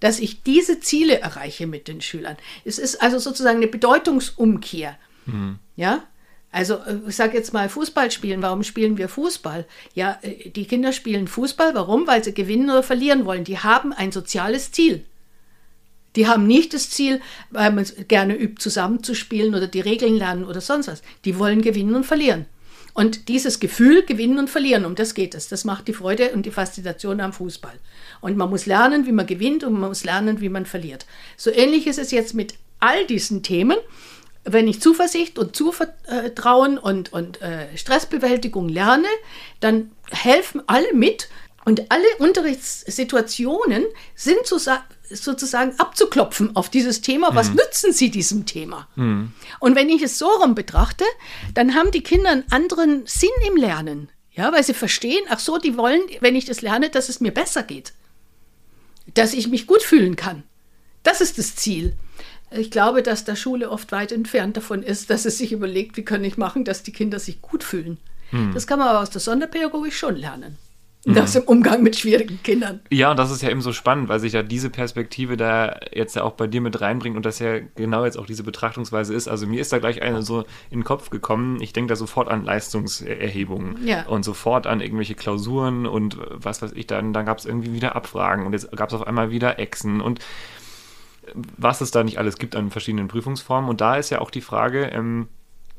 dass 0.00 0.18
ich 0.20 0.42
diese 0.42 0.80
Ziele 0.80 1.20
erreiche 1.20 1.66
mit 1.66 1.88
den 1.88 2.00
Schülern. 2.00 2.36
Es 2.64 2.78
ist 2.78 3.02
also 3.02 3.18
sozusagen 3.18 3.58
eine 3.58 3.66
Bedeutungsumkehr. 3.68 4.98
Mhm. 5.26 5.58
Ja, 5.76 6.04
Also 6.50 6.76
äh, 6.76 6.98
ich 7.08 7.16
sage 7.16 7.36
jetzt 7.36 7.52
mal 7.52 7.68
Fußball 7.68 8.10
spielen. 8.10 8.40
Warum 8.42 8.62
spielen 8.62 8.96
wir 8.98 9.08
Fußball? 9.08 9.66
Ja, 9.94 10.18
äh, 10.22 10.50
die 10.50 10.64
Kinder 10.66 10.92
spielen 10.92 11.28
Fußball. 11.28 11.74
Warum? 11.74 12.06
Weil 12.06 12.24
sie 12.24 12.32
gewinnen 12.32 12.70
oder 12.70 12.82
verlieren 12.82 13.24
wollen. 13.26 13.44
Die 13.44 13.58
haben 13.58 13.92
ein 13.92 14.12
soziales 14.12 14.72
Ziel. 14.72 15.04
Die 16.14 16.26
haben 16.26 16.46
nicht 16.46 16.72
das 16.72 16.88
Ziel, 16.88 17.20
weil 17.50 17.72
man 17.72 17.84
gerne 18.08 18.34
übt, 18.34 18.62
zusammenzuspielen 18.62 19.54
oder 19.54 19.66
die 19.66 19.80
Regeln 19.80 20.16
lernen 20.16 20.44
oder 20.44 20.62
sonst 20.62 20.88
was. 20.88 21.02
Die 21.26 21.38
wollen 21.38 21.60
gewinnen 21.60 21.94
und 21.94 22.04
verlieren. 22.06 22.46
Und 22.96 23.28
dieses 23.28 23.60
Gefühl, 23.60 24.06
gewinnen 24.06 24.38
und 24.38 24.48
verlieren, 24.48 24.86
um 24.86 24.94
das 24.94 25.12
geht 25.12 25.34
es. 25.34 25.48
Das 25.48 25.66
macht 25.66 25.86
die 25.86 25.92
Freude 25.92 26.30
und 26.30 26.46
die 26.46 26.50
Faszination 26.50 27.20
am 27.20 27.34
Fußball. 27.34 27.74
Und 28.22 28.38
man 28.38 28.48
muss 28.48 28.64
lernen, 28.64 29.04
wie 29.04 29.12
man 29.12 29.26
gewinnt 29.26 29.64
und 29.64 29.74
man 29.78 29.90
muss 29.90 30.02
lernen, 30.02 30.40
wie 30.40 30.48
man 30.48 30.64
verliert. 30.64 31.04
So 31.36 31.50
ähnlich 31.50 31.86
ist 31.86 31.98
es 31.98 32.10
jetzt 32.10 32.32
mit 32.32 32.54
all 32.80 33.04
diesen 33.04 33.42
Themen. 33.42 33.76
Wenn 34.44 34.66
ich 34.66 34.80
Zuversicht 34.80 35.38
und 35.38 35.54
Zuvertrauen 35.54 36.78
und, 36.78 37.12
und 37.12 37.42
äh, 37.42 37.66
Stressbewältigung 37.76 38.70
lerne, 38.70 39.08
dann 39.60 39.90
helfen 40.10 40.62
alle 40.66 40.94
mit, 40.94 41.28
und 41.66 41.90
alle 41.90 42.06
Unterrichtssituationen 42.20 43.84
sind 44.14 44.46
sozusagen 44.46 45.78
abzuklopfen 45.80 46.54
auf 46.54 46.70
dieses 46.70 47.00
Thema. 47.00 47.34
Was 47.34 47.50
mhm. 47.50 47.56
nützen 47.56 47.92
sie 47.92 48.08
diesem 48.08 48.46
Thema? 48.46 48.86
Mhm. 48.94 49.32
Und 49.58 49.74
wenn 49.74 49.88
ich 49.88 50.00
es 50.00 50.16
so 50.16 50.28
rum 50.28 50.54
betrachte, 50.54 51.04
dann 51.54 51.74
haben 51.74 51.90
die 51.90 52.04
Kinder 52.04 52.30
einen 52.30 52.44
anderen 52.52 53.04
Sinn 53.06 53.30
im 53.48 53.56
Lernen. 53.56 54.10
Ja, 54.30 54.52
weil 54.52 54.62
sie 54.62 54.74
verstehen, 54.74 55.24
ach 55.28 55.40
so, 55.40 55.58
die 55.58 55.76
wollen, 55.76 56.02
wenn 56.20 56.36
ich 56.36 56.44
das 56.44 56.62
lerne, 56.62 56.88
dass 56.88 57.08
es 57.08 57.18
mir 57.18 57.32
besser 57.32 57.64
geht. 57.64 57.94
Dass 59.14 59.34
ich 59.34 59.48
mich 59.48 59.66
gut 59.66 59.82
fühlen 59.82 60.14
kann. 60.14 60.44
Das 61.02 61.20
ist 61.20 61.36
das 61.36 61.56
Ziel. 61.56 61.94
Ich 62.52 62.70
glaube, 62.70 63.02
dass 63.02 63.24
der 63.24 63.34
Schule 63.34 63.70
oft 63.70 63.90
weit 63.90 64.12
entfernt 64.12 64.56
davon 64.56 64.84
ist, 64.84 65.10
dass 65.10 65.24
es 65.24 65.38
sich 65.38 65.50
überlegt, 65.50 65.96
wie 65.96 66.04
kann 66.04 66.22
ich 66.22 66.36
machen, 66.36 66.64
dass 66.64 66.84
die 66.84 66.92
Kinder 66.92 67.18
sich 67.18 67.42
gut 67.42 67.64
fühlen. 67.64 67.98
Mhm. 68.30 68.54
Das 68.54 68.68
kann 68.68 68.78
man 68.78 68.86
aber 68.86 69.00
aus 69.00 69.10
der 69.10 69.20
Sonderpädagogik 69.20 69.94
schon 69.94 70.14
lernen. 70.14 70.58
Das 71.06 71.34
mhm. 71.34 71.42
im 71.42 71.48
Umgang 71.48 71.82
mit 71.84 71.96
schwierigen 71.96 72.42
Kindern. 72.42 72.80
Ja, 72.90 73.12
und 73.12 73.16
das 73.16 73.30
ist 73.30 73.40
ja 73.40 73.48
eben 73.48 73.60
so 73.60 73.72
spannend, 73.72 74.08
weil 74.08 74.18
sich 74.18 74.32
ja 74.32 74.42
diese 74.42 74.70
Perspektive 74.70 75.36
da 75.36 75.78
jetzt 75.92 76.16
ja 76.16 76.24
auch 76.24 76.32
bei 76.32 76.48
dir 76.48 76.60
mit 76.60 76.80
reinbringt 76.80 77.16
und 77.16 77.24
das 77.24 77.38
ja 77.38 77.60
genau 77.76 78.04
jetzt 78.04 78.18
auch 78.18 78.26
diese 78.26 78.42
Betrachtungsweise 78.42 79.14
ist. 79.14 79.28
Also 79.28 79.46
mir 79.46 79.60
ist 79.60 79.72
da 79.72 79.78
gleich 79.78 80.02
eine 80.02 80.22
so 80.22 80.40
in 80.70 80.80
den 80.80 80.84
Kopf 80.84 81.10
gekommen. 81.10 81.60
Ich 81.60 81.72
denke 81.72 81.90
da 81.90 81.96
sofort 81.96 82.28
an 82.28 82.44
Leistungserhebungen 82.44 83.86
ja. 83.86 84.04
und 84.06 84.24
sofort 84.24 84.66
an 84.66 84.80
irgendwelche 84.80 85.14
Klausuren 85.14 85.86
und 85.86 86.18
was 86.30 86.60
weiß 86.60 86.72
ich, 86.72 86.88
dann, 86.88 87.12
dann 87.12 87.24
gab 87.24 87.38
es 87.38 87.44
irgendwie 87.44 87.72
wieder 87.72 87.94
Abfragen 87.94 88.44
und 88.44 88.52
jetzt 88.52 88.76
gab 88.76 88.88
es 88.88 88.94
auf 88.94 89.06
einmal 89.06 89.30
wieder 89.30 89.60
Echsen 89.60 90.00
und 90.00 90.18
was 91.56 91.80
es 91.80 91.90
da 91.90 92.04
nicht 92.04 92.18
alles 92.18 92.38
gibt 92.38 92.56
an 92.56 92.70
verschiedenen 92.70 93.08
Prüfungsformen. 93.08 93.70
Und 93.70 93.80
da 93.80 93.96
ist 93.96 94.10
ja 94.10 94.20
auch 94.20 94.30
die 94.30 94.40
Frage, 94.40 94.86
ähm, 94.86 95.28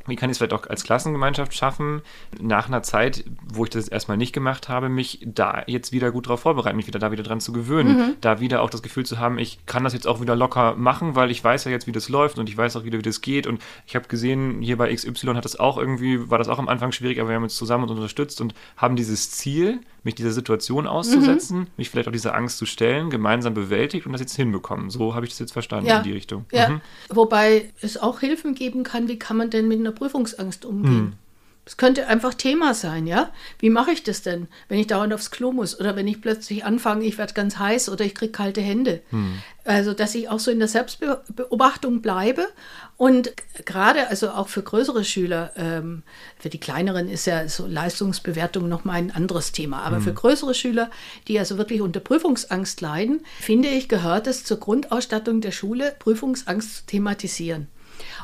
wie 0.08 0.16
kann 0.16 0.30
ich 0.30 0.36
es 0.36 0.38
vielleicht 0.38 0.54
auch 0.54 0.68
als 0.68 0.84
Klassengemeinschaft 0.84 1.54
schaffen, 1.54 2.02
nach 2.40 2.68
einer 2.68 2.84
Zeit, 2.84 3.24
wo 3.54 3.64
ich 3.64 3.70
das 3.70 3.88
erstmal 3.88 4.18
nicht 4.18 4.34
gemacht 4.34 4.70
habe, 4.70 4.90
mich 4.90 5.20
da 5.26 5.64
jetzt 5.68 5.92
wieder 5.92 6.12
gut 6.12 6.28
darauf 6.28 6.42
vorbereiten, 6.42 6.78
mich 6.78 6.88
wieder 6.88 7.00
da 7.00 7.12
wieder 7.12 7.24
dran 7.24 7.40
zu 7.40 7.54
gewöhnen, 7.54 7.98
mhm. 7.98 8.16
da 8.22 8.40
wieder 8.40 8.62
auch 8.62 8.70
das 8.70 8.82
Gefühl 8.82 9.06
zu 9.06 9.20
haben, 9.20 9.38
ich 9.40 9.66
kann 9.66 9.84
das 9.84 9.94
jetzt 9.94 10.08
auch 10.08 10.22
wieder 10.22 10.36
locker 10.36 10.76
machen, 10.76 11.16
weil 11.16 11.32
ich 11.32 11.44
weiß 11.44 11.66
ja 11.66 11.72
jetzt, 11.72 11.88
wie 11.88 11.92
das 11.92 12.10
läuft 12.10 12.40
und 12.40 12.50
ich 12.50 12.58
weiß 12.58 12.76
auch 12.76 12.84
wieder, 12.84 12.98
wie 12.98 13.04
das 13.04 13.22
geht 13.22 13.48
und 13.48 13.62
ich 13.86 13.96
habe 13.96 14.08
gesehen, 14.08 14.62
hier 14.62 14.78
bei 14.78 14.94
XY 14.94 15.36
hat 15.36 15.46
das 15.46 15.60
auch 15.60 15.78
irgendwie, 15.78 16.30
war 16.30 16.38
das 16.38 16.48
auch 16.48 16.60
am 16.60 16.70
Anfang 16.70 16.92
schwierig, 16.92 17.20
aber 17.20 17.30
wir 17.30 17.36
haben 17.36 17.44
uns 17.44 17.56
zusammen 17.56 17.84
und 17.86 17.92
unterstützt 17.92 18.42
und 18.42 18.54
haben 18.78 18.96
dieses 18.96 19.32
Ziel, 19.32 19.82
mich 20.08 20.16
dieser 20.16 20.32
Situation 20.32 20.88
auszusetzen, 20.88 21.60
mhm. 21.60 21.68
mich 21.78 21.90
vielleicht 21.90 22.08
auch 22.08 22.14
dieser 22.14 22.34
Angst 22.34 22.58
zu 22.58 22.66
stellen, 22.66 23.10
gemeinsam 23.10 23.54
bewältigt 23.54 24.06
und 24.06 24.14
das 24.14 24.22
jetzt 24.22 24.36
hinbekommen. 24.36 24.90
So 24.90 25.14
habe 25.14 25.26
ich 25.26 25.32
das 25.34 25.40
jetzt 25.40 25.52
verstanden 25.54 25.88
ja. 25.88 25.98
in 25.98 26.04
die 26.04 26.14
Richtung. 26.14 26.46
Ja. 26.52 26.70
Mhm. 26.70 26.82
Wobei 27.10 27.70
es 27.82 27.98
auch 27.98 28.22
Hilfen 28.22 28.56
geben 28.56 28.84
kann, 28.84 29.08
wie 29.08 29.20
kann 29.20 29.38
man 29.38 29.50
denn 29.50 29.68
mit 29.68 29.80
einer 29.80 29.92
Prüfungsangst 29.92 30.66
umgehen? 30.66 31.14
Es 31.68 31.76
könnte 31.76 32.08
einfach 32.08 32.34
Thema 32.34 32.74
sein, 32.74 33.08
ja? 33.08 33.30
Wie 33.60 33.70
mache 33.70 33.92
ich 33.92 34.02
das 34.02 34.22
denn, 34.22 34.48
wenn 34.70 34.80
ich 34.80 34.88
dauernd 34.88 35.14
aufs 35.14 35.32
Klo 35.32 35.52
muss 35.52 35.78
oder 35.78 35.98
wenn 35.98 36.08
ich 36.08 36.22
plötzlich 36.22 36.64
anfange, 36.64 37.04
ich 37.04 37.18
werde 37.18 37.34
ganz 37.34 37.60
heiß 37.60 37.90
oder 37.90 38.06
ich 38.06 38.16
kriege 38.16 38.32
kalte 38.32 38.62
Hände? 38.62 39.02
Hm. 39.10 39.40
Also, 39.66 39.92
dass 39.92 40.16
ich 40.16 40.30
auch 40.30 40.40
so 40.40 40.50
in 40.50 40.60
der 40.60 40.70
Selbstbeobachtung 40.70 42.02
bleibe 42.02 42.48
und 42.96 43.34
gerade, 43.66 44.08
also 44.08 44.30
auch 44.30 44.48
für 44.48 44.62
größere 44.62 45.04
Schüler, 45.04 45.52
ähm, 45.58 46.04
für 46.40 46.48
die 46.48 46.58
kleineren 46.58 47.10
ist 47.10 47.28
ja 47.28 47.50
so 47.50 47.68
Leistungsbewertung 47.68 48.70
nochmal 48.70 48.96
ein 48.96 49.12
anderes 49.12 49.52
Thema, 49.52 49.82
aber 49.82 49.98
hm. 49.98 50.04
für 50.04 50.14
größere 50.14 50.54
Schüler, 50.54 50.90
die 51.28 51.38
also 51.38 51.58
wirklich 51.58 51.82
unter 51.82 52.00
Prüfungsangst 52.00 52.80
leiden, 52.80 53.26
finde 53.42 53.68
ich, 53.68 53.90
gehört 53.90 54.28
es 54.28 54.46
zur 54.46 54.62
Grundausstattung 54.62 55.42
der 55.42 55.52
Schule, 55.52 55.94
Prüfungsangst 56.00 56.78
zu 56.78 56.86
thematisieren. 56.86 57.68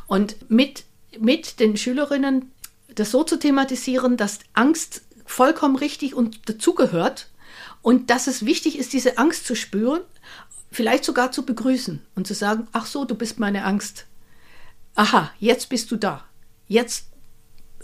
Und 0.08 0.50
mit 0.50 0.86
mit 1.20 1.60
den 1.60 1.78
Schülerinnen 1.78 2.52
das 2.96 3.12
so 3.12 3.24
zu 3.24 3.38
thematisieren, 3.38 4.18
dass 4.18 4.40
Angst 4.54 5.02
vollkommen 5.26 5.76
richtig 5.76 6.16
und 6.16 6.50
dazugehört 6.50 7.30
und 7.82 8.10
dass 8.10 8.28
es 8.28 8.46
wichtig 8.46 8.78
ist, 8.78 8.94
diese 8.94 9.18
Angst 9.18 9.46
zu 9.46 9.56
spüren, 9.56 10.02
vielleicht 10.72 11.06
sogar 11.06 11.32
zu 11.32 11.46
begrüßen 11.46 12.02
und 12.16 12.28
zu 12.28 12.34
sagen, 12.34 12.68
ach 12.72 12.86
so, 12.86 13.06
du 13.06 13.16
bist 13.16 13.40
meine 13.40 13.64
Angst. 13.64 14.06
Aha, 14.96 15.32
jetzt 15.40 15.70
bist 15.70 15.92
du 15.92 15.96
da. 15.96 16.26
Jetzt 16.68 17.08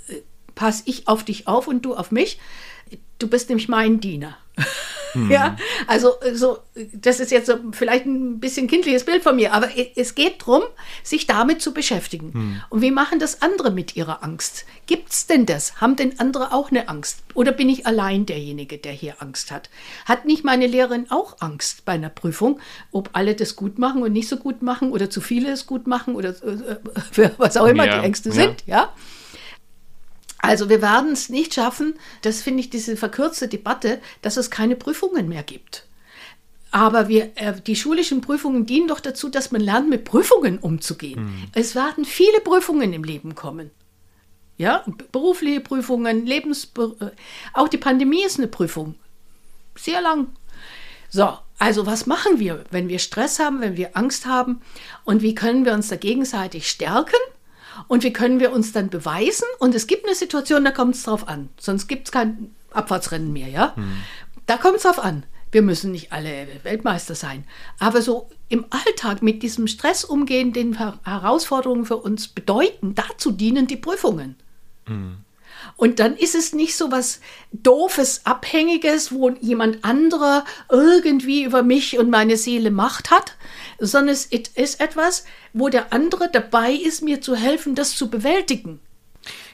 äh, 0.07 0.21
passe 0.55 0.83
ich 0.85 1.07
auf 1.07 1.23
dich 1.23 1.47
auf 1.47 1.67
und 1.67 1.83
du 1.83 1.95
auf 1.95 2.11
mich. 2.11 2.39
Du 3.19 3.27
bist 3.27 3.49
nämlich 3.49 3.67
mein 3.67 3.99
Diener. 3.99 4.37
Mhm. 5.13 5.31
Ja, 5.31 5.57
also 5.87 6.13
so, 6.33 6.59
das 6.93 7.19
ist 7.19 7.31
jetzt 7.31 7.47
so 7.47 7.55
vielleicht 7.71 8.05
ein 8.05 8.39
bisschen 8.39 8.67
kindliches 8.67 9.05
Bild 9.05 9.23
von 9.23 9.35
mir, 9.35 9.53
aber 9.53 9.69
es 9.95 10.15
geht 10.15 10.41
darum, 10.41 10.63
sich 11.03 11.27
damit 11.27 11.61
zu 11.61 11.73
beschäftigen. 11.73 12.31
Mhm. 12.33 12.61
Und 12.69 12.81
wie 12.81 12.91
machen 12.91 13.19
das 13.19 13.41
andere 13.41 13.71
mit 13.71 13.95
ihrer 13.95 14.23
Angst? 14.23 14.65
Gibt 14.85 15.11
es 15.11 15.27
denn 15.27 15.45
das? 15.45 15.81
Haben 15.81 15.95
denn 15.95 16.19
andere 16.19 16.53
auch 16.53 16.71
eine 16.71 16.89
Angst? 16.89 17.23
Oder 17.33 17.51
bin 17.51 17.69
ich 17.69 17.85
allein 17.85 18.25
derjenige, 18.25 18.77
der 18.77 18.91
hier 18.91 19.15
Angst 19.19 19.51
hat? 19.51 19.69
Hat 20.05 20.25
nicht 20.25 20.43
meine 20.43 20.67
Lehrerin 20.67 21.09
auch 21.09 21.37
Angst 21.39 21.85
bei 21.85 21.93
einer 21.93 22.09
Prüfung, 22.09 22.59
ob 22.91 23.09
alle 23.13 23.35
das 23.35 23.55
gut 23.55 23.79
machen 23.79 24.03
und 24.03 24.13
nicht 24.13 24.27
so 24.27 24.37
gut 24.37 24.61
machen 24.61 24.91
oder 24.91 25.09
zu 25.09 25.21
viele 25.21 25.51
es 25.51 25.65
gut 25.65 25.87
machen 25.87 26.15
oder 26.15 26.29
äh, 26.29 27.29
was 27.37 27.57
auch 27.57 27.67
immer 27.67 27.85
ja, 27.85 27.99
die 27.99 28.05
Ängste 28.05 28.29
ja. 28.29 28.35
sind, 28.35 28.63
ja? 28.65 28.93
Also 30.41 30.69
wir 30.69 30.81
werden 30.81 31.11
es 31.11 31.29
nicht 31.29 31.53
schaffen, 31.53 31.95
das 32.21 32.41
finde 32.41 32.61
ich 32.61 32.69
diese 32.69 32.97
verkürzte 32.97 33.47
Debatte, 33.47 33.99
dass 34.21 34.37
es 34.37 34.49
keine 34.49 34.75
Prüfungen 34.75 35.27
mehr 35.27 35.43
gibt. 35.43 35.85
Aber 36.71 37.07
wir, 37.07 37.31
äh, 37.35 37.59
die 37.65 37.75
schulischen 37.75 38.21
Prüfungen 38.21 38.65
dienen 38.65 38.87
doch 38.87 38.99
dazu, 38.99 39.29
dass 39.29 39.51
man 39.51 39.61
lernt, 39.61 39.89
mit 39.89 40.05
Prüfungen 40.05 40.59
umzugehen. 40.59 41.23
Mhm. 41.23 41.43
Es 41.53 41.75
werden 41.75 42.05
viele 42.05 42.39
Prüfungen 42.41 42.93
im 42.93 43.03
Leben 43.03 43.35
kommen. 43.35 43.71
Ja, 44.57 44.83
berufliche 45.11 45.61
Prüfungen, 45.61 46.25
Lebens, 46.25 46.71
äh, 46.77 47.05
auch 47.53 47.69
die 47.69 47.77
Pandemie 47.77 48.23
ist 48.23 48.37
eine 48.37 48.47
Prüfung. 48.47 48.95
Sehr 49.75 50.01
lang. 50.01 50.27
So, 51.09 51.37
also 51.57 51.85
was 51.85 52.05
machen 52.05 52.39
wir, 52.39 52.63
wenn 52.69 52.87
wir 52.87 52.99
Stress 52.99 53.39
haben, 53.39 53.61
wenn 53.61 53.77
wir 53.77 53.97
Angst 53.97 54.25
haben 54.25 54.61
und 55.05 55.21
wie 55.21 55.33
können 55.33 55.65
wir 55.65 55.73
uns 55.73 55.87
da 55.87 55.95
gegenseitig 55.95 56.69
stärken? 56.69 57.17
Und 57.87 58.03
wie 58.03 58.13
können 58.13 58.39
wir 58.39 58.51
uns 58.51 58.71
dann 58.71 58.89
beweisen? 58.89 59.45
Und 59.59 59.75
es 59.75 59.87
gibt 59.87 60.05
eine 60.05 60.15
Situation, 60.15 60.63
da 60.63 60.71
kommt 60.71 60.95
es 60.95 61.03
drauf 61.03 61.27
an. 61.27 61.49
Sonst 61.59 61.87
gibt 61.87 62.07
es 62.07 62.11
kein 62.11 62.53
Abfahrtsrennen 62.71 63.31
mehr, 63.31 63.47
ja? 63.47 63.75
Hm. 63.75 63.97
Da 64.45 64.57
kommt 64.57 64.77
es 64.77 64.83
drauf 64.83 64.99
an. 64.99 65.23
Wir 65.51 65.61
müssen 65.61 65.91
nicht 65.91 66.11
alle 66.11 66.47
Weltmeister 66.63 67.15
sein. 67.15 67.43
Aber 67.79 68.01
so 68.01 68.29
im 68.49 68.65
Alltag 68.69 69.21
mit 69.21 69.41
diesem 69.41 69.67
Stress 69.67 70.03
umgehen, 70.03 70.53
den 70.53 70.77
Herausforderungen 71.03 71.85
für 71.85 71.97
uns 71.97 72.27
bedeuten, 72.27 72.93
dazu 72.95 73.31
dienen 73.31 73.65
die 73.67 73.77
Prüfungen. 73.77 74.35
Hm. 74.85 75.17
Und 75.75 75.99
dann 75.99 76.15
ist 76.15 76.35
es 76.35 76.53
nicht 76.53 76.75
so 76.75 76.91
was 76.91 77.19
doofes, 77.51 78.25
abhängiges, 78.25 79.11
wo 79.11 79.29
jemand 79.29 79.83
anderer 79.83 80.45
irgendwie 80.69 81.43
über 81.43 81.63
mich 81.63 81.97
und 81.97 82.09
meine 82.09 82.37
Seele 82.37 82.71
Macht 82.71 83.11
hat, 83.11 83.35
sondern 83.79 84.13
es 84.13 84.25
ist 84.25 84.81
etwas, 84.81 85.25
wo 85.53 85.69
der 85.69 85.93
andere 85.93 86.29
dabei 86.31 86.71
ist, 86.71 87.01
mir 87.01 87.21
zu 87.21 87.35
helfen, 87.35 87.75
das 87.75 87.95
zu 87.95 88.09
bewältigen. 88.09 88.79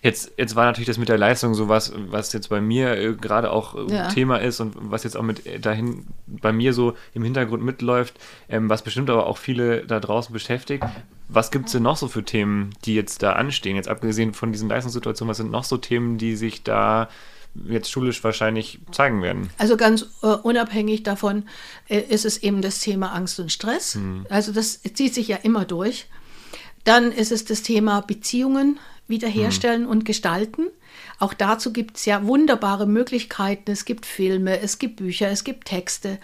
Jetzt, 0.01 0.31
jetzt 0.37 0.55
war 0.55 0.65
natürlich 0.65 0.87
das 0.87 0.99
mit 0.99 1.09
der 1.09 1.17
Leistung 1.17 1.55
so 1.55 1.67
was, 1.67 1.91
was 1.95 2.31
jetzt 2.33 2.49
bei 2.49 2.61
mir 2.61 2.95
äh, 2.95 3.13
gerade 3.13 3.51
auch 3.51 3.75
äh, 3.75 3.91
ja. 3.91 4.07
Thema 4.09 4.37
ist 4.37 4.59
und 4.59 4.75
was 4.77 5.03
jetzt 5.03 5.17
auch 5.17 5.23
mit 5.23 5.45
äh, 5.45 5.59
dahin 5.59 6.05
bei 6.27 6.53
mir 6.53 6.73
so 6.73 6.93
im 7.13 7.23
Hintergrund 7.23 7.63
mitläuft, 7.63 8.13
ähm, 8.47 8.69
was 8.69 8.83
bestimmt 8.83 9.09
aber 9.09 9.25
auch 9.25 9.37
viele 9.37 9.85
da 9.85 9.99
draußen 9.99 10.31
beschäftigt. 10.31 10.83
Was 11.27 11.49
gibt 11.49 11.65
es 11.65 11.71
denn 11.71 11.83
noch 11.83 11.97
so 11.97 12.07
für 12.07 12.23
Themen, 12.23 12.69
die 12.85 12.93
jetzt 12.93 13.23
da 13.23 13.33
anstehen? 13.33 13.75
Jetzt 13.75 13.87
abgesehen 13.87 14.33
von 14.33 14.51
diesen 14.51 14.69
Leistungssituationen, 14.69 15.31
was 15.31 15.37
sind 15.37 15.49
noch 15.49 15.63
so 15.63 15.77
Themen, 15.77 16.19
die 16.19 16.35
sich 16.35 16.61
da 16.61 17.09
jetzt 17.67 17.89
schulisch 17.89 18.23
wahrscheinlich 18.23 18.79
zeigen 18.91 19.21
werden. 19.21 19.49
Also 19.57 19.77
ganz 19.77 20.07
äh, 20.21 20.27
unabhängig 20.27 21.03
davon 21.03 21.43
äh, 21.87 21.99
ist 21.99 22.25
es 22.25 22.37
eben 22.37 22.61
das 22.61 22.79
Thema 22.79 23.13
Angst 23.13 23.39
und 23.39 23.51
Stress. 23.51 23.95
Hm. 23.95 24.25
Also 24.29 24.51
das 24.51 24.81
zieht 24.81 25.13
sich 25.13 25.27
ja 25.27 25.37
immer 25.37 25.65
durch. 25.65 26.07
Dann 26.83 27.11
ist 27.11 27.31
es 27.31 27.45
das 27.45 27.63
Thema 27.63 28.01
Beziehungen 28.01 28.79
wiederherstellen 29.07 29.83
hm. 29.83 29.89
und 29.89 30.05
gestalten. 30.05 30.67
Auch 31.19 31.33
dazu 31.33 31.71
gibt 31.71 31.97
es 31.97 32.05
ja 32.05 32.25
wunderbare 32.25 32.85
Möglichkeiten. 32.85 33.71
Es 33.71 33.85
gibt 33.85 34.05
Filme, 34.05 34.59
es 34.59 34.79
gibt 34.79 34.97
Bücher, 34.97 35.29
es 35.29 35.43
gibt 35.43 35.67
Texte, 35.67 36.19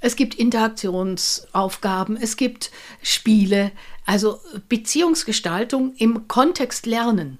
es 0.00 0.16
gibt 0.16 0.34
Interaktionsaufgaben, 0.34 2.16
es 2.16 2.36
gibt 2.36 2.70
Spiele. 3.02 3.70
Also 4.06 4.40
Beziehungsgestaltung 4.68 5.94
im 5.96 6.26
Kontext 6.26 6.86
Lernen 6.86 7.38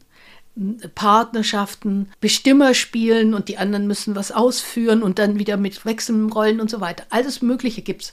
Partnerschaften, 0.94 2.10
Bestimmer 2.20 2.74
spielen 2.74 3.34
und 3.34 3.48
die 3.48 3.58
anderen 3.58 3.86
müssen 3.86 4.14
was 4.14 4.32
ausführen 4.32 5.02
und 5.02 5.18
dann 5.18 5.38
wieder 5.38 5.56
mit 5.56 5.84
wechselnden 5.84 6.30
Rollen 6.30 6.60
und 6.60 6.70
so 6.70 6.80
weiter. 6.80 7.04
Alles 7.10 7.42
Mögliche 7.42 7.82
gibt 7.82 8.02
es. 8.02 8.12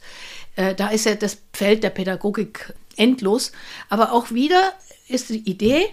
Äh, 0.56 0.76
da 0.76 0.90
ist 0.90 1.06
ja 1.06 1.16
das 1.16 1.38
Feld 1.54 1.84
der 1.84 1.90
Pädagogik 1.90 2.74
endlos. 2.96 3.52
Aber 3.90 4.12
auch 4.12 4.32
wieder 4.32 4.74
ist 5.08 5.30
die 5.30 5.50
Idee, 5.50 5.86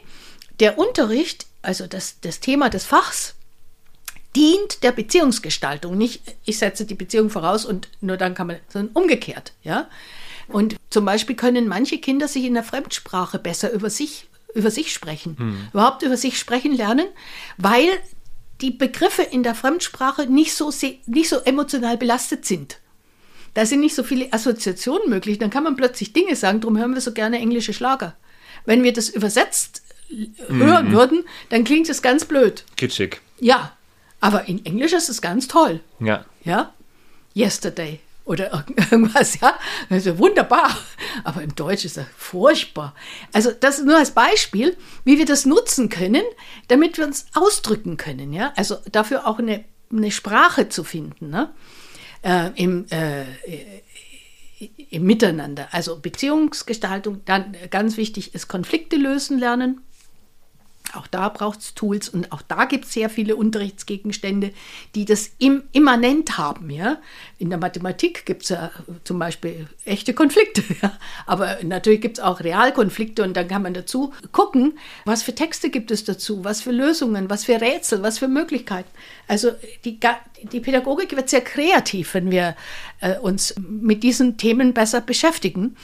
der 0.61 0.79
Unterricht, 0.79 1.47
also 1.63 1.87
das, 1.87 2.21
das 2.21 2.41
Thema 2.41 2.71
des 2.71 2.85
Fachs, 2.85 3.35
dient 4.37 4.83
der 4.83 4.93
Beziehungsgestaltung. 4.93 5.97
Nicht, 5.97 6.23
ich 6.45 6.59
setze 6.59 6.87
die 6.87 6.95
Beziehung 6.95 7.31
voraus 7.31 7.65
und 7.65 7.89
nur 8.01 8.17
dann 8.17 8.35
kann 8.35 8.49
man, 8.49 8.57
sondern 8.69 8.95
umgekehrt. 8.95 9.53
Ja? 9.63 9.89
Und 10.49 10.77
zum 10.91 11.05
Beispiel 11.05 11.37
können 11.37 11.69
manche 11.69 11.99
Kinder 11.99 12.29
sich 12.29 12.45
in 12.45 12.55
der 12.55 12.65
Fremdsprache 12.65 13.39
besser 13.39 13.73
über 13.73 13.91
sich, 13.91 14.27
über 14.55 14.71
sich 14.71 14.93
sprechen, 14.93 15.37
hm. 15.39 15.69
überhaupt 15.73 16.03
über 16.03 16.17
sich 16.17 16.39
sprechen 16.39 16.73
lernen, 16.75 17.07
weil 17.57 17.89
die 18.61 18.71
Begriffe 18.71 19.23
in 19.23 19.43
der 19.43 19.55
Fremdsprache 19.55 20.27
nicht 20.27 20.55
so, 20.55 20.73
nicht 21.07 21.29
so 21.29 21.39
emotional 21.41 21.97
belastet 21.97 22.47
sind. 22.47 22.79
Da 23.53 23.67
sind 23.67 23.81
nicht 23.81 23.95
so 23.95 24.03
viele 24.03 24.33
Assoziationen 24.33 25.09
möglich. 25.09 25.39
Dann 25.39 25.51
kann 25.51 25.63
man 25.63 25.77
plötzlich 25.77 26.13
Dinge 26.13 26.35
sagen, 26.35 26.61
darum 26.61 26.79
hören 26.79 26.95
wir 26.95 27.01
so 27.01 27.13
gerne 27.13 27.39
englische 27.39 27.73
Schlager. 27.73 28.17
Wenn 28.65 28.83
wir 28.83 28.93
das 28.93 29.09
übersetzt 29.09 29.83
hören 30.49 30.89
mhm. 30.89 30.93
würden, 30.93 31.25
dann 31.51 31.65
klingt 31.65 31.89
es 31.89 32.03
ganz 32.03 32.25
blöd. 32.25 32.65
Kitschig. 32.77 33.21
Ja, 33.41 33.77
aber 34.21 34.49
in 34.49 34.65
Englisch 34.65 34.93
ist 34.93 35.09
es 35.09 35.21
ganz 35.21 35.49
toll. 35.49 35.81
Ja. 36.01 36.25
Ja. 36.45 36.73
Yesterday 37.37 38.01
oder 38.25 38.65
irgendwas, 38.91 39.41
ja. 39.41 39.59
Also 39.91 40.19
wunderbar. 40.19 40.77
Aber 41.25 41.43
im 41.43 41.55
Deutsch 41.55 41.85
ist 41.85 41.97
er 41.97 42.07
furchtbar. 42.17 42.95
Also 43.33 43.51
das 43.53 43.83
nur 43.83 43.97
als 43.97 44.13
Beispiel, 44.13 44.77
wie 45.05 45.19
wir 45.19 45.27
das 45.27 45.45
nutzen 45.45 45.89
können, 45.89 46.25
damit 46.69 46.99
wir 46.99 47.07
uns 47.07 47.27
ausdrücken 47.35 47.97
können, 47.97 48.33
ja. 48.33 48.53
Also 48.57 48.77
dafür 48.91 49.27
auch 49.27 49.39
eine, 49.39 49.65
eine 49.93 50.11
Sprache 50.11 50.69
zu 50.69 50.85
finden, 50.85 51.31
ne? 51.31 51.53
Äh, 52.23 52.51
im, 52.55 52.87
äh, 52.89 53.25
im 54.91 55.05
Miteinander. 55.05 55.69
Also 55.73 55.99
Beziehungsgestaltung, 55.99 57.21
dann 57.27 57.55
ganz 57.71 57.99
wichtig 57.99 58.35
ist 58.35 58.49
Konflikte 58.49 58.97
lösen 58.97 59.39
lernen. 59.39 59.83
Auch 60.97 61.07
da 61.07 61.29
braucht 61.29 61.61
es 61.61 61.75
Tools 61.75 62.09
und 62.09 62.33
auch 62.33 62.43
da 62.43 62.65
gibt 62.65 62.85
es 62.85 62.93
sehr 62.93 63.11
viele 63.11 63.37
Unterrichtsgegenstände, 63.37 64.53
die 64.95 65.05
das 65.05 65.31
im, 65.39 65.63
immanent 65.73 66.39
haben. 66.39 66.71
Ja? 66.71 66.99
In 67.39 67.51
der 67.51 67.59
Mathematik 67.59 68.27
gibt 68.27 68.45
es 68.45 68.51
ja 68.51 68.71
zum 69.05 69.19
Beispiel 69.19 69.69
echte 69.85 70.15
Konflikte, 70.15 70.63
ja? 70.83 70.93
aber 71.27 71.59
natürlich 71.63 72.01
gibt 72.01 72.19
es 72.19 72.25
auch 72.25 72.41
Realkonflikte 72.41 73.23
und 73.23 73.37
dann 73.37 73.49
kann 73.49 73.63
man 73.63 73.75
dazu 73.75 74.13
gucken, 74.33 74.79
was 75.05 75.23
für 75.23 75.35
Texte 75.35 75.71
gibt 75.71 75.91
es 75.91 76.05
dazu, 76.05 76.45
was 76.45 76.61
für 76.61 76.73
Lösungen, 76.73 77.31
was 77.31 77.45
für 77.45 77.61
Rätsel, 77.61 78.03
was 78.03 78.19
für 78.19 78.29
Möglichkeiten. 78.29 78.91
Also 79.29 79.53
die, 79.85 79.99
die 80.53 80.61
Pädagogik 80.61 81.17
wird 81.17 81.31
sehr 81.31 81.41
kreativ, 81.41 82.15
wenn 82.15 82.31
wir 82.31 82.57
äh, 83.01 83.19
uns 83.19 83.55
mit 83.59 84.03
diesen 84.03 84.37
Themen 84.37 84.75
besser 84.75 85.01
beschäftigen. 85.01 85.77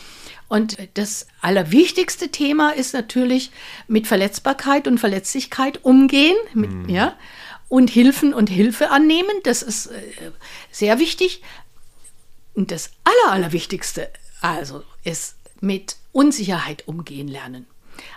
Und 0.51 0.79
das 0.95 1.29
allerwichtigste 1.41 2.31
Thema 2.31 2.71
ist 2.71 2.93
natürlich 2.93 3.53
mit 3.87 4.09
Verletzbarkeit 4.09 4.89
und 4.89 4.99
Verletzlichkeit 4.99 5.85
umgehen, 5.85 6.37
mit, 6.55 6.73
mhm. 6.73 6.89
ja, 6.89 7.17
und 7.69 7.89
Hilfen 7.89 8.35
und 8.35 8.51
Hilfe 8.51 8.91
annehmen. 8.91 9.31
Das 9.45 9.63
ist 9.63 9.87
äh, 9.87 10.03
sehr 10.73 10.99
wichtig. 10.99 11.45
Und 12.55 12.73
das 12.73 12.91
Aller, 13.05 13.33
Allerwichtigste 13.33 14.11
also 14.41 14.83
ist 15.05 15.37
mit 15.61 15.95
Unsicherheit 16.11 16.89
umgehen 16.89 17.29
lernen. 17.29 17.69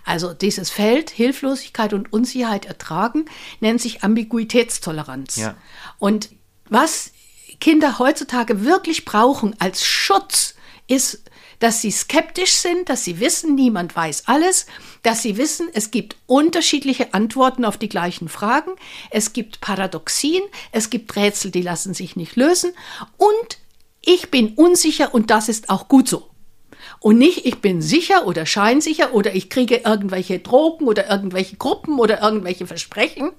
Also 0.04 0.34
dieses 0.34 0.72
Feld 0.72 1.12
Hilflosigkeit 1.12 1.94
und 1.94 2.12
Unsicherheit 2.12 2.66
ertragen 2.66 3.26
nennt 3.60 3.80
sich 3.80 4.04
Ambiguitätstoleranz. 4.04 5.36
Ja. 5.36 5.56
Und 6.00 6.32
was 6.68 7.12
Kinder 7.60 8.00
heutzutage 8.00 8.66
wirklich 8.66 9.06
brauchen 9.06 9.56
als 9.60 9.86
Schutz 9.86 10.56
ist 10.88 11.30
dass 11.64 11.80
sie 11.80 11.92
skeptisch 11.92 12.56
sind, 12.56 12.90
dass 12.90 13.06
sie 13.06 13.22
wissen, 13.22 13.56
niemand 13.56 13.96
weiß 13.96 14.24
alles, 14.28 14.66
dass 15.02 15.22
sie 15.22 15.38
wissen, 15.38 15.70
es 15.74 15.92
gibt 15.92 16.18
unterschiedliche 16.26 17.14
Antworten 17.14 17.64
auf 17.64 17.78
die 17.78 17.88
gleichen 17.88 18.28
Fragen, 18.28 18.72
es 19.12 19.32
gibt 19.32 19.62
Paradoxien, 19.62 20.44
es 20.74 20.90
gibt 20.90 21.16
Rätsel, 21.16 21.52
die 21.52 21.62
lassen 21.62 21.94
sich 21.94 22.18
nicht 22.18 22.36
lösen 22.36 22.74
und 23.16 23.60
ich 24.02 24.30
bin 24.30 24.56
unsicher 24.56 25.14
und 25.14 25.32
das 25.32 25.48
ist 25.48 25.70
auch 25.70 25.88
gut 25.88 26.10
so. 26.10 26.30
Und 27.00 27.18
nicht, 27.18 27.46
ich 27.46 27.62
bin 27.62 27.82
sicher 27.82 28.28
oder 28.28 28.46
scheinsicher 28.46 29.14
oder 29.14 29.34
ich 29.34 29.50
kriege 29.50 29.84
irgendwelche 29.86 30.40
Drogen 30.40 30.86
oder 30.86 31.10
irgendwelche 31.10 31.56
Gruppen 31.56 31.98
oder 31.98 32.22
irgendwelche 32.22 32.68
Versprechen, 32.68 33.32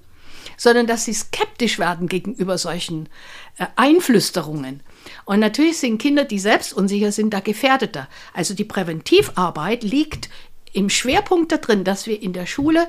sondern 0.57 0.87
dass 0.87 1.05
sie 1.05 1.13
skeptisch 1.13 1.79
werden 1.79 2.07
gegenüber 2.07 2.57
solchen 2.57 3.09
äh, 3.57 3.65
Einflüsterungen. 3.75 4.81
Und 5.25 5.39
natürlich 5.39 5.77
sind 5.77 6.01
Kinder, 6.01 6.25
die 6.25 6.39
selbst 6.39 6.73
unsicher 6.73 7.11
sind, 7.11 7.33
da 7.33 7.39
gefährdeter. 7.39 8.07
Also 8.33 8.53
die 8.53 8.65
Präventivarbeit 8.65 9.83
liegt 9.83 10.29
im 10.73 10.89
Schwerpunkt 10.89 11.51
da 11.51 11.57
drin, 11.57 11.83
dass 11.83 12.07
wir 12.07 12.21
in 12.21 12.33
der 12.33 12.45
Schule 12.45 12.87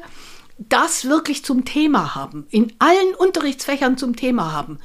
das 0.59 1.05
wirklich 1.05 1.45
zum 1.45 1.65
Thema 1.65 2.15
haben, 2.15 2.47
in 2.51 2.73
allen 2.79 3.15
Unterrichtsfächern 3.15 3.99
zum 3.99 4.17
Thema 4.17 4.53
haben. 4.53 4.79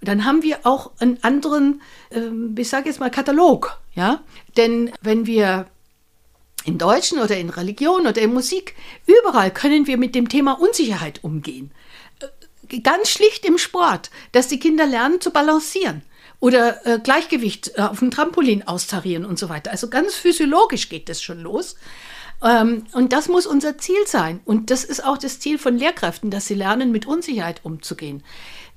Dann 0.00 0.24
haben 0.24 0.42
wir 0.42 0.60
auch 0.64 0.92
einen 1.00 1.22
anderen, 1.22 1.82
äh, 2.10 2.20
ich 2.56 2.68
sage 2.68 2.88
jetzt 2.88 3.00
mal, 3.00 3.10
Katalog. 3.10 3.78
Ja? 3.94 4.20
Denn 4.56 4.90
wenn 5.02 5.26
wir 5.26 5.66
in 6.64 6.78
Deutschen 6.78 7.18
oder 7.18 7.36
in 7.36 7.50
Religion 7.50 8.06
oder 8.06 8.20
in 8.20 8.32
Musik, 8.32 8.74
überall 9.06 9.50
können 9.50 9.86
wir 9.86 9.96
mit 9.96 10.14
dem 10.14 10.28
Thema 10.28 10.52
Unsicherheit 10.60 11.24
umgehen. 11.24 11.70
Ganz 12.82 13.10
schlicht 13.10 13.44
im 13.44 13.58
Sport, 13.58 14.10
dass 14.32 14.48
die 14.48 14.58
Kinder 14.58 14.86
lernen 14.86 15.20
zu 15.20 15.30
balancieren 15.30 16.02
oder 16.40 16.86
äh, 16.86 16.98
Gleichgewicht 16.98 17.72
äh, 17.76 17.82
auf 17.82 17.98
dem 17.98 18.10
Trampolin 18.10 18.66
austarieren 18.66 19.24
und 19.24 19.38
so 19.38 19.48
weiter. 19.48 19.70
Also 19.70 19.88
ganz 19.88 20.14
physiologisch 20.14 20.88
geht 20.88 21.08
das 21.08 21.22
schon 21.22 21.40
los. 21.40 21.76
Ähm, 22.42 22.84
und 22.92 23.12
das 23.12 23.28
muss 23.28 23.46
unser 23.46 23.78
Ziel 23.78 24.06
sein. 24.06 24.40
Und 24.44 24.70
das 24.70 24.84
ist 24.84 25.04
auch 25.04 25.18
das 25.18 25.40
Ziel 25.40 25.58
von 25.58 25.76
Lehrkräften, 25.76 26.30
dass 26.30 26.46
sie 26.46 26.54
lernen, 26.54 26.92
mit 26.92 27.06
Unsicherheit 27.06 27.60
umzugehen. 27.64 28.22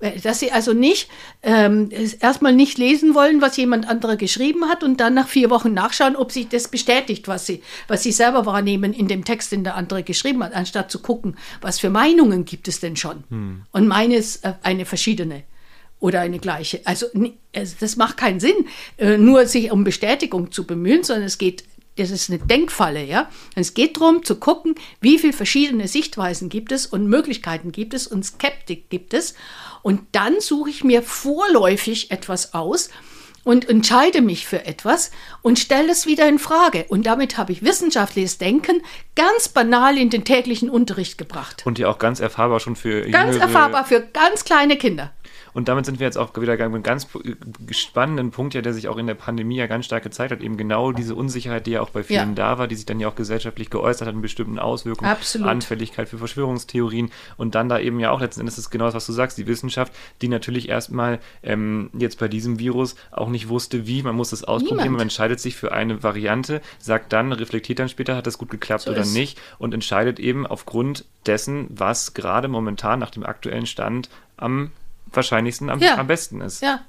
Äh, 0.01 0.19
dass 0.19 0.39
sie 0.39 0.51
also 0.51 0.73
nicht 0.73 1.07
ähm, 1.43 1.89
erstmal 2.19 2.53
nicht 2.53 2.77
lesen 2.77 3.15
wollen, 3.15 3.41
was 3.41 3.57
jemand 3.57 3.87
anderer 3.87 4.17
geschrieben 4.17 4.67
hat 4.67 4.83
und 4.83 4.99
dann 4.99 5.13
nach 5.13 5.27
vier 5.27 5.49
Wochen 5.49 5.73
nachschauen, 5.73 6.15
ob 6.15 6.31
sich 6.31 6.49
das 6.49 6.67
bestätigt, 6.67 7.27
was 7.27 7.45
sie, 7.45 7.61
was 7.87 8.03
sie 8.03 8.11
selber 8.11 8.45
wahrnehmen 8.45 8.93
in 8.93 9.07
dem 9.07 9.23
Text, 9.23 9.51
den 9.51 9.63
der 9.63 9.75
andere 9.75 10.03
geschrieben 10.03 10.43
hat, 10.43 10.53
anstatt 10.53 10.91
zu 10.91 10.99
gucken, 10.99 11.37
was 11.61 11.79
für 11.79 11.89
Meinungen 11.89 12.45
gibt 12.45 12.67
es 12.67 12.79
denn 12.79 12.95
schon. 12.95 13.23
Hm. 13.29 13.61
Und 13.71 13.87
meine 13.87 14.15
ist 14.15 14.43
äh, 14.43 14.53
eine 14.63 14.85
verschiedene 14.85 15.43
oder 15.99 16.19
eine 16.21 16.39
gleiche. 16.39 16.81
Also, 16.85 17.05
also 17.55 17.75
das 17.79 17.95
macht 17.95 18.17
keinen 18.17 18.39
Sinn, 18.39 18.65
äh, 18.97 19.17
nur 19.17 19.45
sich 19.45 19.71
um 19.71 19.83
Bestätigung 19.83 20.51
zu 20.51 20.65
bemühen, 20.65 21.03
sondern 21.03 21.25
es 21.25 21.37
geht, 21.37 21.63
das 21.97 22.09
ist 22.09 22.29
eine 22.29 22.39
Denkfalle, 22.39 23.03
ja. 23.03 23.29
Es 23.55 23.73
geht 23.73 23.97
darum 23.97 24.23
zu 24.23 24.35
gucken, 24.35 24.75
wie 25.01 25.19
viele 25.19 25.33
verschiedene 25.33 25.87
Sichtweisen 25.87 26.49
gibt 26.49 26.71
es 26.71 26.85
und 26.85 27.07
Möglichkeiten 27.07 27.71
gibt 27.71 27.93
es 27.93 28.07
und 28.07 28.23
Skeptik 28.23 28.89
gibt 28.89 29.13
es. 29.13 29.35
Und 29.81 30.01
dann 30.11 30.39
suche 30.39 30.69
ich 30.69 30.83
mir 30.83 31.03
vorläufig 31.03 32.11
etwas 32.11 32.53
aus 32.53 32.89
und 33.43 33.67
entscheide 33.69 34.21
mich 34.21 34.45
für 34.45 34.65
etwas 34.65 35.11
und 35.41 35.59
stelle 35.59 35.91
es 35.91 36.05
wieder 36.05 36.27
in 36.27 36.39
Frage. 36.39 36.85
Und 36.89 37.05
damit 37.05 37.37
habe 37.37 37.51
ich 37.51 37.63
wissenschaftliches 37.63 38.37
Denken 38.37 38.81
ganz 39.15 39.49
banal 39.49 39.97
in 39.97 40.09
den 40.09 40.23
täglichen 40.23 40.69
Unterricht 40.69 41.17
gebracht. 41.17 41.63
Und 41.65 41.79
ja 41.79 41.89
auch 41.89 41.97
ganz 41.97 42.19
erfahrbar 42.19 42.59
schon 42.59 42.75
für 42.75 43.09
Ganz 43.09 43.37
erfahrbar 43.37 43.85
für 43.85 44.01
ganz 44.01 44.45
kleine 44.45 44.77
Kinder. 44.77 45.11
Und 45.53 45.67
damit 45.67 45.85
sind 45.85 45.99
wir 45.99 46.05
jetzt 46.05 46.17
auch 46.17 46.35
wieder 46.39 46.57
bei 46.57 46.65
einem 46.65 46.83
ganz 46.83 47.07
spannenden 47.71 48.31
Punkt, 48.31 48.53
ja, 48.53 48.61
der 48.61 48.73
sich 48.73 48.87
auch 48.87 48.97
in 48.97 49.07
der 49.07 49.15
Pandemie 49.15 49.57
ja 49.57 49.67
ganz 49.67 49.85
stark 49.85 50.03
gezeigt 50.03 50.31
hat. 50.31 50.41
Eben 50.41 50.57
genau 50.57 50.91
diese 50.91 51.15
Unsicherheit, 51.15 51.67
die 51.67 51.71
ja 51.71 51.81
auch 51.81 51.89
bei 51.89 52.03
vielen 52.03 52.29
ja. 52.29 52.35
da 52.35 52.57
war, 52.57 52.67
die 52.67 52.75
sich 52.75 52.85
dann 52.85 52.99
ja 52.99 53.07
auch 53.07 53.15
gesellschaftlich 53.15 53.69
geäußert 53.69 54.07
hat 54.07 54.15
in 54.15 54.21
bestimmten 54.21 54.59
Auswirkungen. 54.59 55.09
Absolut. 55.09 55.47
Anfälligkeit 55.47 56.09
für 56.09 56.17
Verschwörungstheorien. 56.17 57.11
Und 57.37 57.55
dann 57.55 57.69
da 57.69 57.79
eben 57.79 57.99
ja 57.99 58.11
auch 58.11 58.21
letzten 58.21 58.41
Endes 58.41 58.57
ist 58.57 58.69
genau 58.69 58.85
das, 58.85 58.93
was 58.93 59.05
du 59.05 59.13
sagst, 59.13 59.37
die 59.37 59.47
Wissenschaft, 59.47 59.93
die 60.21 60.27
natürlich 60.27 60.69
erstmal 60.69 61.19
ähm, 61.43 61.89
jetzt 61.93 62.19
bei 62.19 62.27
diesem 62.27 62.59
Virus 62.59 62.95
auch 63.11 63.29
nicht 63.29 63.49
wusste, 63.49 63.87
wie, 63.87 64.03
man 64.03 64.15
muss 64.15 64.31
es 64.31 64.43
ausprobieren, 64.43 64.77
Niemand. 64.77 64.97
man 64.97 65.01
entscheidet 65.03 65.39
sich 65.39 65.55
für 65.55 65.71
eine 65.71 66.03
Variante, 66.03 66.61
sagt 66.79 67.13
dann, 67.13 67.31
reflektiert 67.31 67.79
dann 67.79 67.89
später, 67.89 68.15
hat 68.15 68.27
das 68.27 68.37
gut 68.37 68.49
geklappt 68.49 68.83
so 68.83 68.91
oder 68.91 69.05
nicht 69.05 69.39
und 69.57 69.73
entscheidet 69.73 70.19
eben 70.19 70.47
aufgrund 70.47 71.05
dessen, 71.25 71.67
was 71.69 72.13
gerade 72.13 72.47
momentan 72.47 72.99
nach 72.99 73.11
dem 73.11 73.25
aktuellen 73.25 73.65
Stand 73.65 74.09
am 74.37 74.71
wahrscheinlichsten 75.13 75.69
am, 75.69 75.79
ja. 75.79 75.97
am 75.97 76.07
besten 76.07 76.41
ist. 76.41 76.61
Ja. 76.61 76.85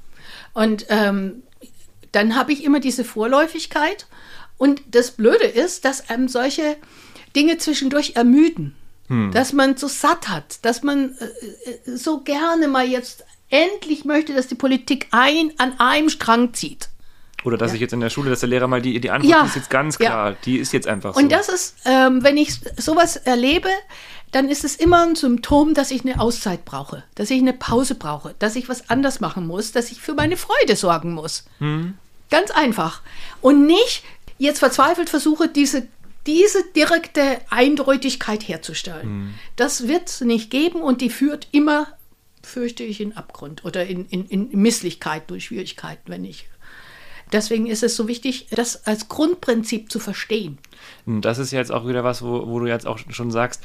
Und 0.55 0.87
ähm, 0.89 1.43
dann 2.13 2.37
habe 2.37 2.53
ich 2.53 2.65
immer 2.65 2.81
diese 2.81 3.05
Vorläufigkeit. 3.05 4.07
Und 4.59 4.83
das 4.91 5.13
Blöde 5.13 5.47
ist, 5.47 5.85
dass 5.85 6.09
einem 6.09 6.29
solche 6.29 6.77
Dinge 7.35 7.59
zwischendurch 7.59 8.13
ermüden. 8.17 8.77
Hm. 9.09 9.33
Dass 9.33 9.53
man 9.53 9.77
so 9.77 9.89
satt 9.89 10.29
hat, 10.29 10.65
dass 10.65 10.83
man 10.83 11.17
äh, 11.19 11.91
äh, 11.91 11.97
so 11.97 12.21
gerne 12.21 12.69
mal 12.69 12.87
jetzt 12.87 13.25
endlich 13.49 14.05
möchte, 14.05 14.35
dass 14.35 14.47
die 14.47 14.55
Politik 14.55 15.09
ein, 15.11 15.53
an 15.59 15.79
einem 15.79 16.09
Strang 16.09 16.55
zieht. 16.55 16.89
Oder 17.45 17.57
dass 17.57 17.73
ja. 17.73 17.75
ich 17.75 17.81
jetzt 17.81 17.93
in 17.93 18.01
der 18.01 18.11
Schule, 18.11 18.31
dass 18.31 18.41
der 18.41 18.49
Lehrer 18.49 18.69
mal 18.69 18.81
die, 18.81 19.01
die 19.01 19.11
Antwort 19.11 19.31
ja. 19.31 19.45
ist 19.45 19.57
jetzt 19.57 19.71
ganz 19.71 19.99
klar, 19.99 20.31
ja. 20.31 20.37
die 20.45 20.59
ist 20.59 20.73
jetzt 20.73 20.87
einfach 20.87 21.15
so. 21.15 21.21
Und 21.21 21.33
das 21.33 21.49
ist, 21.49 21.77
ähm, 21.85 22.23
wenn 22.23 22.37
ich 22.37 22.61
sowas 22.77 23.17
erlebe, 23.17 23.69
dann 24.33 24.49
ist 24.49 24.65
es 24.65 24.77
immer 24.77 25.07
ein 25.07 25.15
Symptom, 25.15 25.75
dass 25.75 25.91
ich 25.91 26.05
eine 26.05 26.19
Auszeit 26.19 26.65
brauche, 26.65 27.05
dass 27.15 27.31
ich 27.31 27.41
eine 27.41 27.53
Pause 27.53 27.95
brauche, 27.95 28.35
dass 28.39 28.57
ich 28.57 28.69
was 28.69 28.91
anders 28.91 29.21
machen 29.21 29.47
muss, 29.47 29.73
dass 29.73 29.93
ich 29.93 30.01
für 30.01 30.15
meine 30.15 30.37
Freude 30.37 30.75
sorgen 30.75 31.13
muss. 31.13 31.45
Hm. 31.59 31.95
Ganz 32.31 32.51
einfach. 32.51 33.03
Und 33.43 33.67
nicht 33.67 34.03
jetzt 34.39 34.61
verzweifelt 34.61 35.11
versuche, 35.11 35.49
diese, 35.49 35.87
diese 36.27 36.65
direkte 36.75 37.41
Eindeutigkeit 37.51 38.49
herzustellen. 38.49 39.35
Das 39.57 39.87
wird 39.87 40.09
es 40.09 40.21
nicht 40.23 40.51
geben 40.51 40.81
und 40.81 41.03
die 41.03 41.11
führt 41.11 41.49
immer, 41.53 41.87
fürchte 42.43 42.85
ich, 42.85 43.03
in 43.03 43.17
Abgrund 43.17 43.67
oder 43.67 43.87
in, 43.87 44.07
in, 44.07 44.27
in 44.29 44.49
Misslichkeit 44.53 45.29
durch 45.31 45.45
Schwierigkeiten, 45.45 46.11
wenn 46.11 46.23
nicht. 46.23 46.47
Deswegen 47.33 47.67
ist 47.67 47.83
es 47.83 47.97
so 47.97 48.09
wichtig, 48.09 48.49
das 48.51 48.87
als 48.87 49.09
Grundprinzip 49.09 49.91
zu 49.91 49.99
verstehen. 49.99 50.59
Das 51.07 51.39
ist 51.39 51.51
jetzt 51.51 51.73
auch 51.73 51.89
wieder 51.89 52.05
was, 52.05 52.23
wo, 52.23 52.47
wo 52.47 52.61
du 52.61 52.67
jetzt 52.67 52.87
auch 52.87 52.99
schon 53.09 53.31
sagst, 53.31 53.63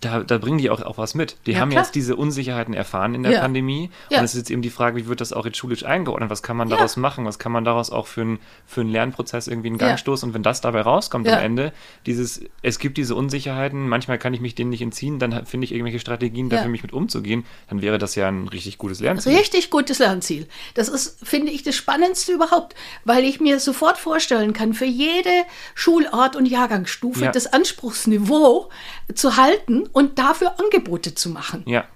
da, 0.00 0.20
da 0.20 0.38
bringen 0.38 0.58
die 0.58 0.70
auch, 0.70 0.80
auch 0.82 0.96
was 0.96 1.14
mit. 1.16 1.36
Die 1.46 1.52
Ja, 1.52 1.58
haben 1.60 1.70
klar. 1.70 1.82
jetzt 1.82 1.94
diese 1.96 2.14
Unsicherheiten 2.14 2.72
erfahren 2.72 3.16
in 3.16 3.24
der 3.24 3.32
Ja. 3.32 3.40
Pandemie. 3.40 3.90
Ja. 4.10 4.18
Und 4.18 4.24
es 4.26 4.34
ist 4.34 4.38
jetzt 4.42 4.50
eben 4.50 4.62
die 4.62 4.70
Frage, 4.70 4.96
wie 4.96 5.06
wird 5.08 5.20
das 5.20 5.32
auch 5.32 5.44
jetzt 5.44 5.56
schulisch 5.58 5.84
eingeordnet? 5.84 6.30
Was 6.30 6.42
kann 6.44 6.56
man 6.56 6.68
daraus 6.68 6.96
machen? 6.96 7.24
Was 7.24 7.40
kann 7.40 7.50
man 7.50 7.64
daraus 7.64 7.90
auch 7.90 8.06
für, 8.06 8.22
ein, 8.22 8.38
für 8.64 8.82
einen 8.82 8.90
Lernprozess 8.90 9.48
irgendwie 9.48 9.68
in 9.68 9.78
Gang 9.78 9.98
stoßen? 9.98 10.28
Und 10.28 10.34
wenn 10.34 10.44
das 10.44 10.60
dabei 10.60 10.82
rauskommt 10.82 11.28
am 11.28 11.38
Ende, 11.40 11.72
dieses, 12.06 12.40
es 12.62 12.78
gibt 12.78 12.96
diese 12.96 13.16
Unsicherheiten, 13.16 13.88
manchmal 13.88 14.18
kann 14.18 14.32
ich 14.34 14.40
mich 14.40 14.54
denen 14.54 14.70
nicht 14.70 14.82
entziehen, 14.82 15.18
dann 15.18 15.46
finde 15.46 15.64
ich 15.64 15.72
irgendwelche 15.72 15.98
Strategien 15.98 16.48
dafür, 16.48 16.68
mich 16.68 16.82
mit 16.82 16.92
umzugehen, 16.92 17.44
dann 17.68 17.82
wäre 17.82 17.98
das 17.98 18.14
ja 18.14 18.28
ein 18.28 18.46
richtig 18.46 18.78
gutes 18.78 19.00
Lernziel. 19.00 19.36
Richtig 19.36 19.68
gutes 19.70 19.98
Lernziel. 19.98 20.46
Das 20.74 20.88
ist, 20.88 21.26
finde 21.26 21.50
ich, 21.50 21.64
das 21.64 21.74
Spannendste 21.74 22.32
überhaupt, 22.32 22.76
weil 23.04 23.24
ich 23.24 23.40
mir 23.40 23.58
sofort 23.58 23.98
vorstellen 23.98 24.52
kann, 24.52 24.74
für 24.74 24.84
jede 24.84 25.30
Schulart 25.74 26.36
und 26.36 26.46
Jahrgangsstufe 26.46 27.24
Ja. 27.24 27.32
das 27.32 27.52
Anspruchsniveau 27.52 28.68
zu 29.14 29.36
halten 29.36 29.87
und 29.92 30.18
dafür 30.18 30.58
Angebote 30.58 31.14
zu 31.14 31.30
machen. 31.30 31.64
Ja. 31.66 31.86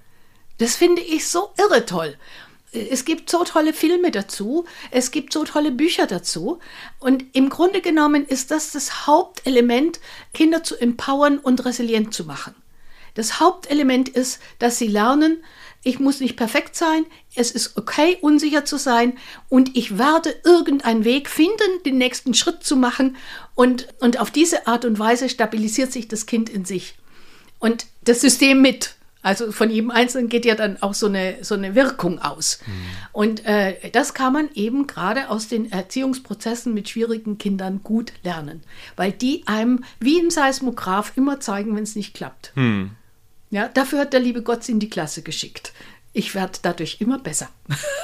Das 0.59 0.76
finde 0.76 1.02
ich 1.02 1.28
so 1.28 1.50
irre 1.59 1.87
toll. 1.87 2.16
Es 2.72 3.05
gibt 3.05 3.28
so 3.28 3.44
tolle 3.44 3.74
Filme 3.74 4.11
dazu, 4.11 4.64
es 4.90 5.11
gibt 5.11 5.33
so 5.33 5.44
tolle 5.44 5.72
Bücher 5.72 6.07
dazu. 6.07 6.59
Und 7.00 7.24
im 7.35 7.50
Grunde 7.50 7.83
genommen 7.83 8.24
ist 8.24 8.50
das 8.50 8.72
das 8.72 9.07
Hauptelement, 9.07 10.00
Kinder 10.33 10.62
zu 10.62 10.81
empowern 10.81 11.38
und 11.38 11.64
resilient 11.64 12.14
zu 12.14 12.24
machen. 12.24 12.55
Das 13.14 13.40
Hauptelement 13.40 14.09
ist, 14.09 14.40
dass 14.59 14.78
sie 14.78 14.87
lernen, 14.87 15.44
ich 15.85 15.98
muss 15.98 16.20
nicht 16.20 16.37
perfekt 16.37 16.76
sein, 16.76 17.05
es 17.35 17.50
ist 17.50 17.76
okay, 17.76 18.16
unsicher 18.20 18.64
zu 18.64 18.78
sein 18.78 19.18
und 19.48 19.76
ich 19.76 19.98
werde 19.98 20.35
irgendeinen 20.44 21.05
Weg 21.05 21.28
finden, 21.28 21.83
den 21.85 21.98
nächsten 21.98 22.35
Schritt 22.35 22.62
zu 22.62 22.76
machen 22.76 23.16
und, 23.55 23.88
und 24.00 24.18
auf 24.18 24.31
diese 24.31 24.66
Art 24.66 24.85
und 24.85 24.98
Weise 24.98 25.28
stabilisiert 25.28 25.92
sich 25.92 26.09
das 26.09 26.24
Kind 26.26 26.48
in 26.48 26.64
sich 26.64 26.94
und 27.62 27.87
das 28.05 28.20
System 28.20 28.61
mit. 28.61 28.96
Also 29.25 29.53
von 29.53 29.70
jedem 29.70 29.92
Einzelnen 29.92 30.29
geht 30.29 30.44
ja 30.44 30.57
dann 30.57 30.83
auch 30.83 30.94
so 30.94 31.07
eine, 31.07 31.37
so 31.42 31.55
eine 31.55 31.77
Wirkung 31.77 32.18
aus. 32.18 32.59
Und 33.12 33.46
äh, 33.46 33.90
das 33.92 34.14
kann 34.14 34.33
man 34.33 34.48
eben 34.55 34.88
gerade 34.88 35.31
aus 35.31 35.46
den 35.46 35.70
Erziehungsprozessen 35.70 36.75
mit 36.75 36.88
schwierigen 36.88 37.38
Kindern 37.38 37.85
gut 37.85 38.12
lernen, 38.25 38.64
weil 38.96 39.12
die 39.12 39.44
einem 39.46 39.85
wie 40.01 40.18
ein 40.18 40.31
Seismograph 40.31 41.12
immer 41.14 41.38
zeigen, 41.38 41.77
wenn 41.77 41.85
es 41.85 41.94
nicht 41.94 42.14
klappt. 42.14 42.53
Ja, 43.51 43.68
dafür 43.68 44.01
hat 44.01 44.12
der 44.12 44.18
liebe 44.18 44.42
Gott 44.42 44.64
sie 44.64 44.72
in 44.72 44.81
die 44.81 44.90
Klasse 44.90 45.22
geschickt. 45.22 45.72
Ich 46.12 46.35
werde 46.35 46.59
dadurch 46.61 47.01
immer 47.01 47.20
besser. 47.20 47.48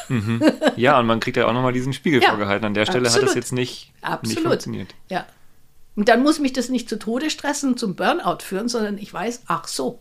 ja, 0.76 1.00
und 1.00 1.06
man 1.06 1.18
kriegt 1.18 1.36
ja 1.36 1.46
auch 1.48 1.52
nochmal 1.52 1.72
diesen 1.72 1.92
Spiegel 1.92 2.22
Ja, 2.22 2.28
vorgehalten. 2.28 2.64
An 2.64 2.74
der 2.74 2.86
Stelle 2.86 3.00
hat 3.00 3.06
absolut. 3.08 3.28
das 3.30 3.34
jetzt 3.34 3.52
nicht, 3.52 3.92
nicht 3.92 4.04
Absolut. 4.04 4.42
funktioniert. 4.44 4.94
Ja. 5.10 5.26
Und 5.98 6.08
dann 6.08 6.22
muss 6.22 6.38
mich 6.38 6.52
das 6.52 6.68
nicht 6.68 6.88
zu 6.88 6.96
Tode 6.96 7.28
stressen 7.28 7.76
zum 7.76 7.96
Burnout 7.96 8.38
führen, 8.42 8.68
sondern 8.68 8.98
ich 8.98 9.12
weiß, 9.12 9.42
ach 9.48 9.66
so, 9.66 9.98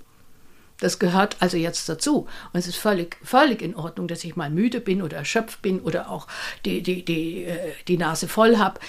das 0.79 0.99
gehört 0.99 1.37
also 1.39 1.57
jetzt 1.57 1.89
dazu. 1.89 2.27
Und 2.53 2.59
es 2.59 2.67
ist 2.67 2.75
völlig, 2.75 3.17
völlig 3.23 3.63
in 3.63 3.75
Ordnung, 3.75 4.07
dass 4.07 4.23
ich 4.23 4.35
mal 4.35 4.51
müde 4.51 4.79
bin 4.79 5.01
oder 5.01 5.17
erschöpft 5.17 5.63
bin 5.63 5.79
oder 5.79 6.11
auch 6.11 6.27
die, 6.65 6.83
die, 6.83 7.03
die, 7.03 7.45
äh, 7.45 7.73
die 7.87 7.97
Nase 7.97 8.27
voll 8.27 8.59
habe. 8.59 8.79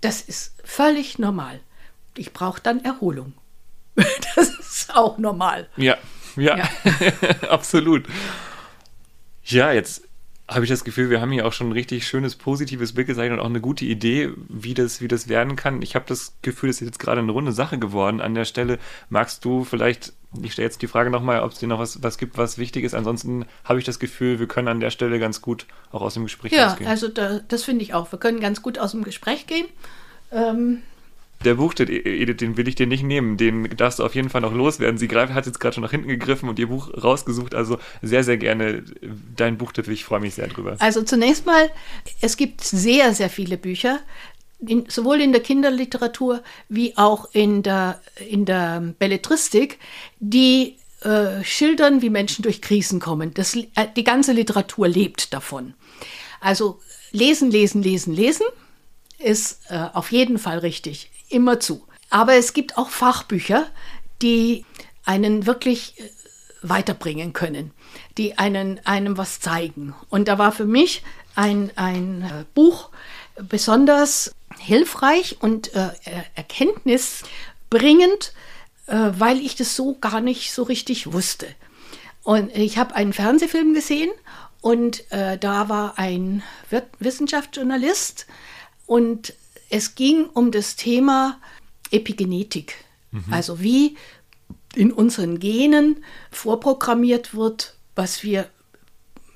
Das 0.00 0.20
ist 0.22 0.56
völlig 0.64 1.20
normal. 1.20 1.60
Ich 2.16 2.32
brauche 2.32 2.60
dann 2.60 2.82
Erholung. 2.84 3.34
Das 4.34 4.48
ist 4.58 4.96
auch 4.96 5.18
normal. 5.18 5.68
Ja, 5.76 5.96
ja, 6.34 6.56
Ja. 6.56 6.68
absolut. 7.48 8.08
Ja, 9.44 9.70
jetzt 9.70 10.02
habe 10.48 10.64
ich 10.64 10.70
das 10.70 10.84
Gefühl, 10.84 11.10
wir 11.10 11.20
haben 11.20 11.32
hier 11.32 11.44
auch 11.46 11.52
schon 11.52 11.68
ein 11.68 11.72
richtig 11.72 12.06
schönes, 12.06 12.36
positives 12.36 12.92
Bild 12.92 13.08
gezeichnet 13.08 13.38
und 13.38 13.44
auch 13.44 13.50
eine 13.50 13.60
gute 13.60 13.84
Idee, 13.84 14.30
wie 14.48 14.74
das, 14.74 15.00
wie 15.00 15.08
das 15.08 15.28
werden 15.28 15.56
kann. 15.56 15.82
Ich 15.82 15.96
habe 15.96 16.04
das 16.06 16.34
Gefühl, 16.42 16.70
es 16.70 16.80
ist 16.80 16.86
jetzt 16.86 16.98
gerade 17.00 17.20
eine 17.20 17.32
runde 17.32 17.50
Sache 17.52 17.78
geworden. 17.78 18.20
An 18.20 18.34
der 18.34 18.44
Stelle 18.44 18.78
magst 19.08 19.44
du 19.44 19.64
vielleicht, 19.64 20.12
ich 20.40 20.52
stelle 20.52 20.66
jetzt 20.66 20.82
die 20.82 20.86
Frage 20.86 21.10
nochmal, 21.10 21.42
ob 21.42 21.50
es 21.50 21.58
dir 21.58 21.66
noch 21.66 21.80
was, 21.80 22.00
was 22.02 22.16
gibt, 22.16 22.38
was 22.38 22.58
wichtig 22.58 22.84
ist. 22.84 22.94
Ansonsten 22.94 23.44
habe 23.64 23.80
ich 23.80 23.84
das 23.84 23.98
Gefühl, 23.98 24.38
wir 24.38 24.46
können 24.46 24.68
an 24.68 24.78
der 24.80 24.90
Stelle 24.90 25.18
ganz 25.18 25.42
gut 25.42 25.66
auch 25.90 26.02
aus 26.02 26.14
dem 26.14 26.22
Gespräch 26.24 26.52
Ja, 26.52 26.68
rausgehen. 26.68 26.88
also 26.88 27.08
da, 27.08 27.40
das 27.48 27.64
finde 27.64 27.82
ich 27.82 27.94
auch. 27.94 28.12
Wir 28.12 28.18
können 28.20 28.38
ganz 28.38 28.62
gut 28.62 28.78
aus 28.78 28.92
dem 28.92 29.02
Gespräch 29.02 29.48
gehen. 29.48 29.66
Ähm, 30.30 30.82
Der 31.44 31.54
Buchtipp, 31.54 31.88
Edith, 31.88 32.38
den 32.38 32.56
will 32.56 32.66
ich 32.66 32.74
dir 32.74 32.86
nicht 32.86 33.02
nehmen. 33.02 33.36
Den 33.36 33.76
darfst 33.76 33.98
du 33.98 34.04
auf 34.04 34.14
jeden 34.14 34.30
Fall 34.30 34.40
noch 34.40 34.54
loswerden. 34.54 34.98
Sie 34.98 35.08
greift, 35.08 35.32
hat 35.34 35.46
jetzt 35.46 35.60
gerade 35.60 35.74
schon 35.74 35.82
nach 35.82 35.90
hinten 35.90 36.08
gegriffen 36.08 36.48
und 36.48 36.58
ihr 36.58 36.68
Buch 36.68 36.90
rausgesucht. 37.02 37.54
Also 37.54 37.78
sehr, 38.02 38.24
sehr 38.24 38.36
gerne 38.38 38.82
dein 39.36 39.58
Buchtipp. 39.58 39.88
Ich 39.88 40.04
freue 40.04 40.20
mich 40.20 40.34
sehr 40.34 40.48
drüber. 40.48 40.76
Also 40.78 41.02
zunächst 41.02 41.46
mal, 41.46 41.70
es 42.20 42.36
gibt 42.36 42.64
sehr, 42.64 43.14
sehr 43.14 43.30
viele 43.30 43.58
Bücher, 43.58 44.00
in, 44.60 44.86
sowohl 44.88 45.20
in 45.20 45.32
der 45.32 45.42
Kinderliteratur 45.42 46.42
wie 46.68 46.96
auch 46.96 47.28
in 47.32 47.62
der, 47.62 48.00
in 48.28 48.44
der 48.44 48.94
Belletristik, 48.98 49.78
die 50.18 50.76
äh, 51.02 51.44
schildern, 51.44 52.00
wie 52.02 52.10
Menschen 52.10 52.42
durch 52.42 52.62
Krisen 52.62 53.00
kommen. 53.00 53.34
Das, 53.34 53.54
äh, 53.54 53.64
die 53.94 54.04
ganze 54.04 54.32
Literatur 54.32 54.88
lebt 54.88 55.34
davon. 55.34 55.74
Also 56.40 56.80
lesen, 57.12 57.50
lesen, 57.50 57.82
lesen, 57.82 58.14
lesen 58.14 58.46
ist 59.18 59.60
äh, 59.70 59.88
auf 59.92 60.12
jeden 60.12 60.38
Fall 60.38 60.58
richtig, 60.58 61.10
immer 61.28 61.60
zu. 61.60 61.86
Aber 62.10 62.34
es 62.34 62.52
gibt 62.52 62.78
auch 62.78 62.90
Fachbücher, 62.90 63.66
die 64.22 64.64
einen 65.04 65.46
wirklich 65.46 65.98
äh, 65.98 66.10
weiterbringen 66.62 67.32
können, 67.32 67.72
die 68.18 68.38
einen, 68.38 68.80
einem 68.84 69.16
was 69.18 69.40
zeigen. 69.40 69.94
Und 70.10 70.28
da 70.28 70.38
war 70.38 70.52
für 70.52 70.66
mich 70.66 71.02
ein, 71.34 71.70
ein 71.76 72.22
äh, 72.22 72.44
Buch 72.54 72.90
besonders 73.36 74.34
hilfreich 74.58 75.36
und 75.40 75.74
äh, 75.74 75.90
erkenntnisbringend, 76.34 78.32
äh, 78.86 79.10
weil 79.18 79.38
ich 79.40 79.54
das 79.56 79.76
so 79.76 79.96
gar 79.98 80.20
nicht 80.20 80.52
so 80.52 80.62
richtig 80.62 81.12
wusste. 81.12 81.46
Und 82.22 82.54
ich 82.56 82.78
habe 82.78 82.94
einen 82.96 83.12
Fernsehfilm 83.12 83.74
gesehen 83.74 84.10
und 84.60 85.10
äh, 85.12 85.38
da 85.38 85.68
war 85.68 85.98
ein 85.98 86.42
Wissenschaftsjournalist 86.98 88.26
und 88.86 89.34
es 89.70 89.94
ging 89.94 90.26
um 90.26 90.50
das 90.50 90.76
Thema 90.76 91.40
Epigenetik. 91.90 92.74
Also 93.30 93.60
wie 93.60 93.96
in 94.74 94.92
unseren 94.92 95.38
Genen 95.38 96.04
vorprogrammiert 96.30 97.34
wird, 97.34 97.74
was 97.94 98.22
wir 98.22 98.48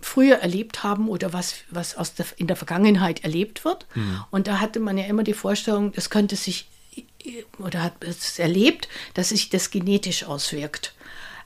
früher 0.03 0.37
erlebt 0.37 0.83
haben 0.83 1.09
oder 1.09 1.33
was, 1.33 1.55
was 1.71 1.97
aus 1.97 2.15
der, 2.15 2.27
in 2.37 2.47
der 2.47 2.57
Vergangenheit 2.57 3.25
erlebt 3.25 3.65
wird. 3.65 3.87
Und 4.31 4.47
da 4.47 4.61
hatte 4.61 4.81
man 4.81 4.99
ja 4.99 5.05
immer 5.05 5.23
die 5.23 5.35
Vorstellung, 5.35 5.93
das 5.93 6.11
könnte 6.11 6.37
sich 6.37 6.67
oder 7.59 7.83
hat 7.83 8.03
es 8.03 8.39
erlebt, 8.39 8.89
dass 9.15 9.29
sich 9.31 9.51
das 9.51 9.71
genetisch 9.71 10.25
auswirkt. 10.25 10.95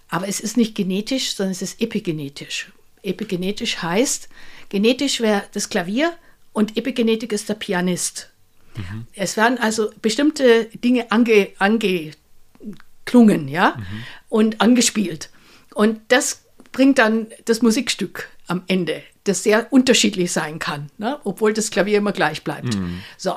Aber 0.08 0.28
es 0.28 0.40
ist 0.40 0.56
nicht 0.56 0.74
genetisch, 0.74 1.34
sondern 1.34 1.52
es 1.52 1.62
ist 1.62 1.80
epigenetisch. 1.80 2.72
Epigenetisch 3.02 3.82
heißt, 3.82 4.28
genetisch 4.68 5.20
wäre 5.20 5.44
das 5.52 5.68
Klavier 5.68 6.16
und 6.52 6.76
Epigenetik 6.76 7.32
ist 7.32 7.48
der 7.48 7.54
Pianist. 7.54 8.30
Es 9.14 9.36
werden 9.36 9.58
also 9.58 9.90
bestimmte 10.02 10.66
Dinge 10.66 11.10
ange, 11.10 11.50
angeklungen, 11.58 13.48
ja, 13.48 13.76
und 14.28 14.60
angespielt. 14.60 15.30
Und 15.74 16.00
das 16.08 16.44
bringt 16.72 16.98
dann 16.98 17.28
das 17.44 17.62
Musikstück 17.62 18.28
am 18.46 18.62
Ende, 18.66 19.02
das 19.24 19.42
sehr 19.42 19.72
unterschiedlich 19.72 20.32
sein 20.32 20.58
kann, 20.58 20.90
ne? 20.98 21.18
obwohl 21.24 21.52
das 21.52 21.70
Klavier 21.70 21.98
immer 21.98 22.12
gleich 22.12 22.44
bleibt. 22.44 22.74
So. 23.16 23.34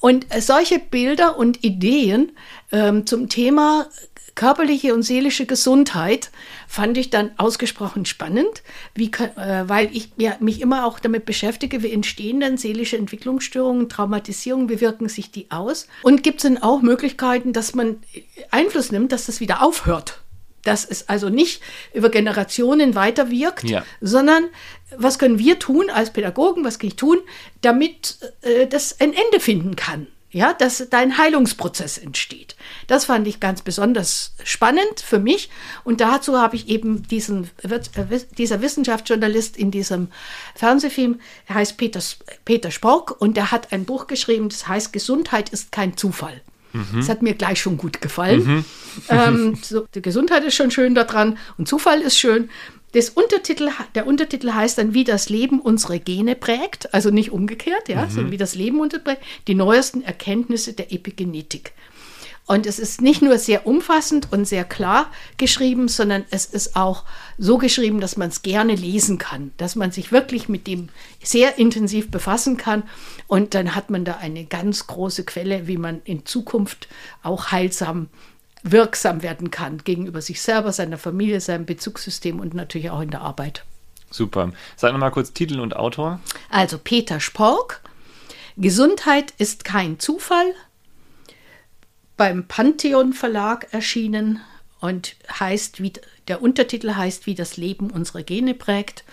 Und 0.00 0.26
äh, 0.34 0.40
solche 0.40 0.78
Bilder 0.78 1.38
und 1.38 1.62
Ideen 1.62 2.32
ähm, 2.72 3.06
zum 3.06 3.28
Thema 3.28 3.86
körperliche 4.34 4.94
und 4.94 5.02
seelische 5.02 5.46
Gesundheit 5.46 6.30
fand 6.68 6.98
ich 6.98 7.10
dann 7.10 7.30
ausgesprochen 7.38 8.04
spannend, 8.04 8.62
wie, 8.94 9.10
äh, 9.10 9.64
weil 9.66 9.88
ich 9.96 10.10
ja, 10.18 10.36
mich 10.40 10.60
immer 10.60 10.86
auch 10.86 11.00
damit 11.00 11.24
beschäftige, 11.24 11.82
wie 11.82 11.90
entstehen 11.90 12.40
denn 12.40 12.58
seelische 12.58 12.98
Entwicklungsstörungen, 12.98 13.88
Traumatisierungen, 13.88 14.68
wie 14.68 14.80
wirken 14.80 15.08
sich 15.08 15.30
die 15.30 15.50
aus? 15.50 15.88
Und 16.02 16.22
gibt 16.22 16.38
es 16.38 16.42
denn 16.42 16.62
auch 16.62 16.82
Möglichkeiten, 16.82 17.52
dass 17.52 17.74
man 17.74 17.96
Einfluss 18.50 18.92
nimmt, 18.92 19.10
dass 19.10 19.26
das 19.26 19.40
wieder 19.40 19.62
aufhört? 19.62 20.22
Dass 20.66 20.84
es 20.84 21.08
also 21.08 21.28
nicht 21.28 21.62
über 21.94 22.08
Generationen 22.10 22.94
weiterwirkt, 22.94 23.64
Ja. 23.64 23.84
sondern 24.00 24.44
was 24.96 25.18
können 25.18 25.38
wir 25.38 25.58
tun 25.58 25.90
als 25.90 26.12
Pädagogen, 26.12 26.64
was 26.64 26.78
kann 26.78 26.88
ich 26.88 26.96
tun, 26.96 27.18
damit 27.60 28.18
äh, 28.42 28.66
das 28.66 29.00
ein 29.00 29.12
Ende 29.12 29.40
finden 29.40 29.76
kann. 29.76 30.06
ja, 30.32 30.52
dass 30.52 30.86
dein 30.90 31.16
Heilungsprozess 31.16 31.96
entsteht. 31.96 32.56
Das 32.88 33.06
fand 33.06 33.26
ich 33.26 33.40
ganz 33.40 33.62
besonders 33.62 34.34
spannend 34.44 35.00
für 35.02 35.18
mich. 35.18 35.48
Und 35.82 36.02
dazu 36.02 36.36
habe 36.38 36.56
ich 36.56 36.68
eben 36.68 37.04
diesen, 37.08 37.48
äh, 37.62 37.80
dieser 38.36 38.60
Wissenschaftsjournalist 38.60 39.56
in 39.56 39.70
diesem 39.70 40.08
Fernsehfilm, 40.54 41.20
er 41.46 41.54
heißt 41.54 41.78
Peter, 41.78 42.00
Peter 42.44 42.70
Spork 42.70 43.18
und 43.18 43.38
der 43.38 43.50
hat 43.50 43.72
ein 43.72 43.86
Buch 43.86 44.08
geschrieben, 44.08 44.50
das 44.50 44.68
heißt 44.68 44.92
Gesundheit 44.92 45.48
ist 45.50 45.72
kein 45.72 45.96
Zufall. 45.96 46.42
Mhm. 46.76 46.96
Das 46.96 47.08
hat 47.08 47.22
mir 47.22 47.34
gleich 47.34 47.60
schon 47.60 47.76
gut 47.76 48.00
gefallen. 48.00 48.44
Mhm. 48.44 48.64
Ähm, 49.08 49.58
so, 49.62 49.86
die 49.94 50.02
Gesundheit 50.02 50.44
ist 50.44 50.54
schon 50.54 50.70
schön 50.70 50.94
daran 50.94 51.38
und 51.58 51.68
Zufall 51.68 52.00
ist 52.00 52.18
schön. 52.18 52.48
Das 52.92 53.10
Untertitel, 53.10 53.70
der 53.94 54.06
Untertitel 54.06 54.52
heißt 54.52 54.78
dann, 54.78 54.94
wie 54.94 55.04
das 55.04 55.28
Leben 55.28 55.60
unsere 55.60 56.00
Gene 56.00 56.34
prägt, 56.34 56.94
also 56.94 57.10
nicht 57.10 57.30
umgekehrt, 57.30 57.88
ja, 57.88 58.06
mhm. 58.06 58.10
sondern 58.10 58.32
wie 58.32 58.38
das 58.38 58.54
Leben 58.54 58.80
unterprägt, 58.80 59.22
die 59.48 59.54
neuesten 59.54 60.02
Erkenntnisse 60.02 60.72
der 60.72 60.92
Epigenetik. 60.92 61.72
Und 62.46 62.64
es 62.64 62.78
ist 62.78 63.00
nicht 63.00 63.22
nur 63.22 63.38
sehr 63.38 63.66
umfassend 63.66 64.32
und 64.32 64.44
sehr 64.44 64.64
klar 64.64 65.10
geschrieben, 65.36 65.88
sondern 65.88 66.24
es 66.30 66.46
ist 66.46 66.76
auch 66.76 67.04
so 67.38 67.58
geschrieben, 67.58 68.00
dass 68.00 68.16
man 68.16 68.28
es 68.28 68.42
gerne 68.42 68.76
lesen 68.76 69.18
kann, 69.18 69.50
dass 69.56 69.74
man 69.74 69.90
sich 69.90 70.12
wirklich 70.12 70.48
mit 70.48 70.68
dem 70.68 70.88
sehr 71.20 71.58
intensiv 71.58 72.10
befassen 72.10 72.56
kann. 72.56 72.84
Und 73.26 73.54
dann 73.54 73.74
hat 73.74 73.90
man 73.90 74.04
da 74.04 74.18
eine 74.18 74.44
ganz 74.44 74.86
große 74.86 75.24
Quelle, 75.24 75.66
wie 75.66 75.76
man 75.76 76.02
in 76.04 76.24
Zukunft 76.24 76.86
auch 77.24 77.50
heilsam 77.50 78.08
wirksam 78.62 79.22
werden 79.22 79.50
kann 79.50 79.78
gegenüber 79.78 80.20
sich 80.20 80.40
selber, 80.40 80.72
seiner 80.72 80.98
Familie, 80.98 81.40
seinem 81.40 81.66
Bezugssystem 81.66 82.38
und 82.38 82.54
natürlich 82.54 82.90
auch 82.90 83.00
in 83.00 83.10
der 83.10 83.22
Arbeit. 83.22 83.64
Super. 84.10 84.52
Sag 84.76 84.92
nochmal 84.92 85.10
kurz 85.10 85.32
Titel 85.32 85.58
und 85.58 85.74
Autor. 85.74 86.20
Also 86.48 86.78
Peter 86.78 87.18
Spork. 87.18 87.80
Gesundheit 88.56 89.34
ist 89.38 89.64
kein 89.64 89.98
Zufall. 89.98 90.46
Beim 92.16 92.46
Pantheon 92.46 93.12
Verlag 93.12 93.68
erschienen 93.72 94.40
und 94.80 95.16
heißt, 95.38 95.82
wie 95.82 95.92
der 96.28 96.42
Untertitel 96.42 96.94
heißt, 96.94 97.26
wie 97.26 97.34
das 97.34 97.56
Leben 97.56 97.90
unsere 97.90 98.24
Gene 98.24 98.54
prägt 98.54 99.04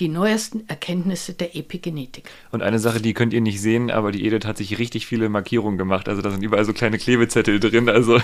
die 0.00 0.08
neuesten 0.08 0.66
Erkenntnisse 0.66 1.34
der 1.34 1.54
Epigenetik. 1.54 2.30
Und 2.50 2.62
eine 2.62 2.78
Sache, 2.78 3.00
die 3.00 3.12
könnt 3.12 3.34
ihr 3.34 3.42
nicht 3.42 3.60
sehen, 3.60 3.90
aber 3.90 4.12
die 4.12 4.26
Edith 4.26 4.46
hat 4.46 4.56
sich 4.56 4.78
richtig 4.78 5.06
viele 5.06 5.28
Markierungen 5.28 5.76
gemacht. 5.76 6.08
Also 6.08 6.22
da 6.22 6.30
sind 6.30 6.42
überall 6.42 6.64
so 6.64 6.72
kleine 6.72 6.96
Klebezettel 6.96 7.60
drin. 7.60 7.90
Also 7.90 8.18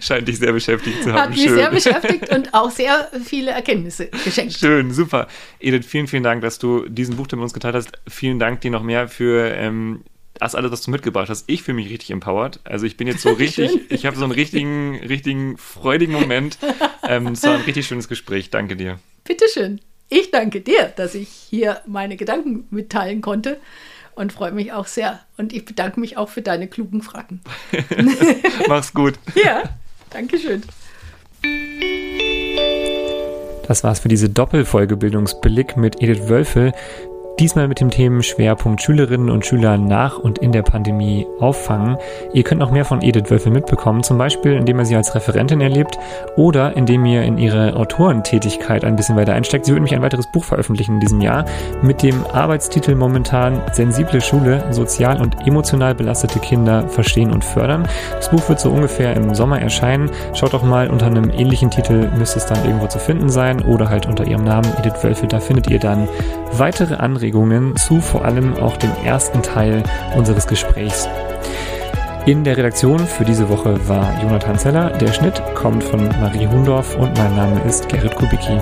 scheint 0.00 0.26
dich 0.26 0.38
sehr 0.38 0.52
beschäftigt 0.52 1.04
zu 1.04 1.12
haben. 1.12 1.22
Hat 1.22 1.30
mich 1.30 1.44
Schön. 1.44 1.54
sehr 1.54 1.70
beschäftigt 1.70 2.28
und 2.34 2.52
auch 2.54 2.72
sehr 2.72 3.08
viele 3.24 3.52
Erkenntnisse 3.52 4.08
geschenkt. 4.24 4.54
Schön, 4.54 4.92
super. 4.92 5.28
Edith, 5.60 5.86
vielen, 5.86 6.08
vielen 6.08 6.24
Dank, 6.24 6.42
dass 6.42 6.58
du 6.58 6.88
diesen 6.88 7.16
Buch 7.16 7.28
mit 7.30 7.40
uns 7.40 7.54
geteilt 7.54 7.76
hast. 7.76 7.92
Vielen 8.08 8.40
Dank 8.40 8.62
dir 8.62 8.72
noch 8.72 8.82
mehr 8.82 9.06
für 9.06 9.54
ähm, 9.54 10.02
das 10.40 10.54
alles, 10.54 10.70
was 10.72 10.82
du 10.82 10.90
mitgebracht 10.90 11.28
hast. 11.28 11.44
Ich 11.48 11.62
fühle 11.62 11.76
mich 11.76 11.90
richtig 11.90 12.10
empowered. 12.10 12.60
Also 12.64 12.86
ich 12.86 12.96
bin 12.96 13.06
jetzt 13.06 13.22
so 13.22 13.32
richtig, 13.32 13.90
ich 13.90 14.06
habe 14.06 14.16
so 14.16 14.24
einen 14.24 14.32
richtigen, 14.32 14.96
richtigen 14.96 15.56
freudigen 15.58 16.14
Moment. 16.14 16.58
Ähm, 17.02 17.28
es 17.28 17.42
war 17.42 17.54
ein 17.54 17.62
richtig 17.62 17.86
schönes 17.86 18.08
Gespräch. 18.08 18.50
Danke 18.50 18.76
dir. 18.76 18.98
Bitteschön. 19.24 19.80
Ich 20.08 20.30
danke 20.30 20.60
dir, 20.60 20.92
dass 20.96 21.14
ich 21.14 21.28
hier 21.28 21.80
meine 21.86 22.16
Gedanken 22.16 22.66
mitteilen 22.70 23.22
konnte 23.22 23.58
und 24.14 24.32
freue 24.32 24.52
mich 24.52 24.72
auch 24.72 24.86
sehr. 24.86 25.20
Und 25.36 25.52
ich 25.52 25.64
bedanke 25.64 26.00
mich 26.00 26.16
auch 26.16 26.28
für 26.28 26.42
deine 26.42 26.68
klugen 26.68 27.02
Fragen. 27.02 27.40
Mach's 28.68 28.92
gut. 28.92 29.14
Ja, 29.34 29.64
danke 30.10 30.38
schön. 30.38 30.62
Das 33.66 33.84
war's 33.84 33.98
für 33.98 34.08
diese 34.08 34.28
Doppelfolge 34.28 34.96
Bildungsblick 34.96 35.76
mit 35.76 36.02
Edith 36.02 36.28
Wölfel. 36.28 36.72
Diesmal 37.38 37.68
mit 37.68 37.80
dem 37.80 37.90
Themenschwerpunkt 37.90 38.80
Schülerinnen 38.80 39.28
und 39.28 39.44
Schüler 39.44 39.76
nach 39.76 40.18
und 40.18 40.38
in 40.38 40.52
der 40.52 40.62
Pandemie 40.62 41.26
auffangen. 41.38 41.98
Ihr 42.32 42.42
könnt 42.44 42.60
noch 42.60 42.70
mehr 42.70 42.86
von 42.86 43.02
Edith 43.02 43.30
Wölfel 43.30 43.52
mitbekommen, 43.52 44.02
zum 44.02 44.16
Beispiel 44.16 44.52
indem 44.52 44.78
ihr 44.78 44.86
sie 44.86 44.96
als 44.96 45.14
Referentin 45.14 45.60
erlebt 45.60 45.98
oder 46.36 46.74
indem 46.78 47.04
ihr 47.04 47.24
in 47.24 47.36
ihre 47.36 47.76
Autorentätigkeit 47.76 48.86
ein 48.86 48.96
bisschen 48.96 49.16
weiter 49.16 49.34
einsteckt. 49.34 49.66
Sie 49.66 49.72
wird 49.72 49.80
nämlich 49.80 49.94
ein 49.94 50.00
weiteres 50.00 50.32
Buch 50.32 50.44
veröffentlichen 50.44 50.94
in 50.94 51.00
diesem 51.00 51.20
Jahr 51.20 51.44
mit 51.82 52.02
dem 52.02 52.24
Arbeitstitel 52.24 52.94
momentan 52.94 53.60
Sensible 53.72 54.22
Schule, 54.22 54.64
sozial 54.70 55.20
und 55.20 55.46
emotional 55.46 55.94
belastete 55.94 56.38
Kinder 56.38 56.88
verstehen 56.88 57.32
und 57.32 57.44
fördern. 57.44 57.86
Das 58.12 58.30
Buch 58.30 58.48
wird 58.48 58.60
so 58.60 58.70
ungefähr 58.70 59.14
im 59.14 59.34
Sommer 59.34 59.60
erscheinen. 59.60 60.10
Schaut 60.32 60.54
doch 60.54 60.62
mal 60.62 60.88
unter 60.88 61.04
einem 61.04 61.28
ähnlichen 61.28 61.70
Titel, 61.70 62.10
müsste 62.16 62.38
es 62.38 62.46
dann 62.46 62.64
irgendwo 62.64 62.86
zu 62.86 62.98
finden 62.98 63.28
sein 63.28 63.62
oder 63.62 63.90
halt 63.90 64.06
unter 64.06 64.26
ihrem 64.26 64.44
Namen 64.44 64.72
Edith 64.78 65.04
Wölfel. 65.04 65.28
Da 65.28 65.38
findet 65.38 65.68
ihr 65.68 65.78
dann 65.78 66.08
weitere 66.56 66.94
Anregungen 66.94 67.25
Anregungen 67.26 67.74
zu 67.74 68.00
vor 68.00 68.24
allem 68.24 68.54
auch 68.54 68.76
dem 68.76 68.92
ersten 69.04 69.42
Teil 69.42 69.82
unseres 70.16 70.46
Gesprächs. 70.46 71.08
In 72.24 72.44
der 72.44 72.56
Redaktion 72.56 73.00
für 73.00 73.24
diese 73.24 73.48
Woche 73.48 73.88
war 73.88 74.22
Jonathan 74.22 74.56
Zeller. 74.56 74.90
Der 74.90 75.12
Schnitt 75.12 75.42
kommt 75.56 75.82
von 75.82 76.06
Marie 76.20 76.46
Hundorf 76.46 76.96
und 76.96 77.18
mein 77.18 77.34
Name 77.34 77.60
ist 77.66 77.88
Gerrit 77.88 78.14
Kubicki. 78.14 78.60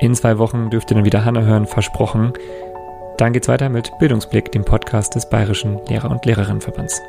In 0.00 0.12
zwei 0.16 0.36
Wochen 0.38 0.68
dürft 0.70 0.90
ihr 0.90 0.96
dann 0.96 1.04
wieder 1.04 1.24
Hanna 1.24 1.42
hören, 1.42 1.66
versprochen. 1.66 2.32
Dann 3.18 3.32
geht's 3.32 3.46
weiter 3.46 3.68
mit 3.68 3.92
Bildungsblick, 4.00 4.50
dem 4.50 4.64
Podcast 4.64 5.14
des 5.14 5.28
Bayerischen 5.30 5.78
Lehrer- 5.86 6.10
und 6.10 6.26
Lehrerinnenverbands. 6.26 7.00